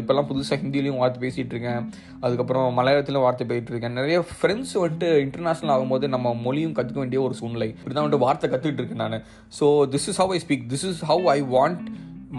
இப்போல்லாம் 0.00 0.28
புதுசாக 0.28 0.58
ஹிந்திலையும் 0.62 1.00
வார்த்தை 1.00 1.20
பேசிகிட்டு 1.24 1.54
இருக்கேன் 1.54 1.80
அதுக்கப்புறம் 2.24 2.66
மலையாளத்திலும் 2.78 3.24
வார்த்தை 3.26 3.46
போயிட்டு 3.46 3.72
இருக்கேன் 3.72 3.96
நிறைய 4.00 4.18
ஃப்ரெண்ட்ஸ் 4.30 4.74
வந்துட்டு 4.82 5.08
இன்டர்நேஷனல் 5.24 5.72
ஆகும்போது 5.74 6.08
நம்ம 6.14 6.34
மொழியும் 6.46 6.76
கற்றுக்க 6.76 7.00
வேண்டிய 7.02 7.20
ஒரு 7.22 7.34
சூழ்நிலை. 7.40 7.68
இப்படி 7.78 7.94
தான் 7.94 8.04
வந்துட்டு 8.04 8.24
வார்த்தை 8.26 8.48
கற்றுக்கிட்டு 8.50 8.82
இருக்கேன் 8.82 9.04
நான். 9.04 9.24
So 9.58 9.68
this 9.94 10.08
is 10.12 10.20
how 10.22 10.34
I 10.36 10.40
speak 10.44 10.66
this 10.72 10.86
is 10.90 11.02
how 11.10 11.26
I 11.36 11.38
want 11.56 11.82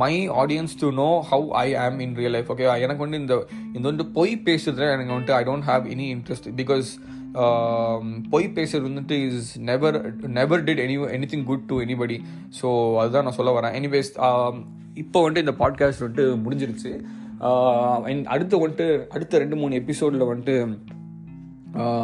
my 0.04 0.14
audience 0.42 0.74
to 0.80 0.88
know 1.02 1.10
how 1.32 1.46
I 1.64 1.68
am 1.84 2.00
in 2.06 2.16
real 2.22 2.36
life 2.36 2.50
okay 2.54 2.66
எனக்கு 2.86 3.04
வந்து 3.06 3.20
இந்த 3.24 3.36
இந்த 3.76 3.86
வந்து 3.92 4.06
பொய் 4.18 4.34
பேசுறதுல 4.48 4.88
எனக்கு 4.96 5.14
வந்துட்டு 5.14 5.36
I 5.40 5.44
don't 5.44 5.68
have 5.72 5.86
any 5.96 6.08
interest 6.16 6.50
because 6.62 6.90
Um, 7.44 8.04
பொய் 8.32 8.46
பேசுறது 8.58 8.88
வந்துட்டு 8.90 9.16
is 9.28 9.50
never 9.70 9.98
never 10.38 10.62
did 10.68 10.82
any 10.84 10.96
anything 11.32 11.44
good 11.50 11.66
to 11.72 11.76
anybody 11.86 12.18
so 12.60 12.68
அதுதான் 13.02 13.26
நான் 13.28 13.38
சொல்ல 13.40 13.54
வரேன். 13.58 13.74
எனிவேஸ் 13.80 14.12
um, 14.28 14.58
இப்போ 15.02 15.22
வந்துட்டு 15.24 15.44
இந்த 15.46 15.56
பாட்காஸ்ட் 15.62 16.04
வந்துட்டு 16.04 16.26
முடிஞ்சிருச்சு. 16.44 16.92
Uh, 17.48 17.96
அடுத்து 18.34 18.62
வந்துட்டு 18.62 18.88
அடுத்த 19.16 19.42
ரெண்டு 19.44 19.58
மூணு 19.62 19.80
எபிசோடில் 19.82 20.30
வந்துட்டு 20.30 20.56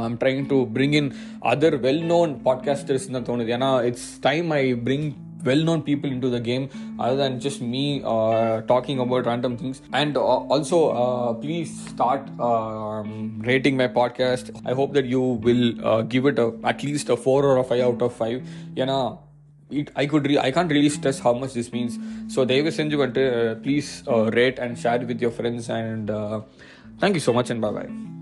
I'm 0.06 0.18
trying 0.22 0.44
to 0.52 0.58
bring 0.78 0.96
in 1.00 1.10
other 1.52 1.78
well 1.86 2.06
known 2.14 2.32
podcasters 2.48 3.08
தான் 3.16 3.30
தோணுது. 3.30 3.52
ஏன்னா 3.58 3.70
it's 3.90 4.10
time 4.28 4.50
I 4.62 4.64
bring 4.88 5.08
well-known 5.44 5.82
people 5.82 6.12
into 6.12 6.30
the 6.30 6.40
game 6.40 6.70
other 7.00 7.16
than 7.16 7.40
just 7.40 7.62
me 7.62 8.02
uh, 8.04 8.62
talking 8.62 9.00
about 9.00 9.26
random 9.26 9.58
things 9.58 9.82
and 9.94 10.18
uh, 10.18 10.22
also 10.22 10.90
uh, 10.92 11.34
please 11.34 11.72
start 11.90 12.22
um, 12.40 13.42
rating 13.46 13.78
my 13.78 13.88
podcast 13.88 14.56
i 14.66 14.74
hope 14.74 14.94
that 14.94 15.06
you 15.06 15.22
will 15.48 16.04
give 16.04 16.26
it 16.26 16.40
a, 16.40 16.54
at 16.64 16.84
least 16.84 17.10
a 17.10 17.18
4 17.18 17.46
or 17.46 17.58
a 17.58 17.64
5 17.64 17.82
out 17.82 18.02
of 18.02 18.14
5 18.14 18.48
you 18.76 18.86
know 18.86 19.20
it, 19.72 19.90
I 19.96 20.06
could 20.06 20.38
I 20.38 20.52
can't 20.52 20.70
really 20.70 20.90
stress 20.90 21.20
how 21.20 21.32
much 21.34 21.54
this 21.54 21.72
means. 21.72 21.98
So, 22.28 22.44
they 22.44 22.62
will 22.62 22.74
send 22.74 22.92
you, 22.92 23.08
please 23.64 24.04
rate 24.08 24.60
and 24.60 24.78
share 24.78 25.00
with 25.00 25.22
your 25.22 25.32
friends. 25.32 25.70
And 25.70 26.12
thank 27.00 27.14
you 27.14 27.22
so 27.22 27.32
much. 27.32 27.52
And 27.52 27.62
bye 27.62 27.72
bye. 27.72 28.21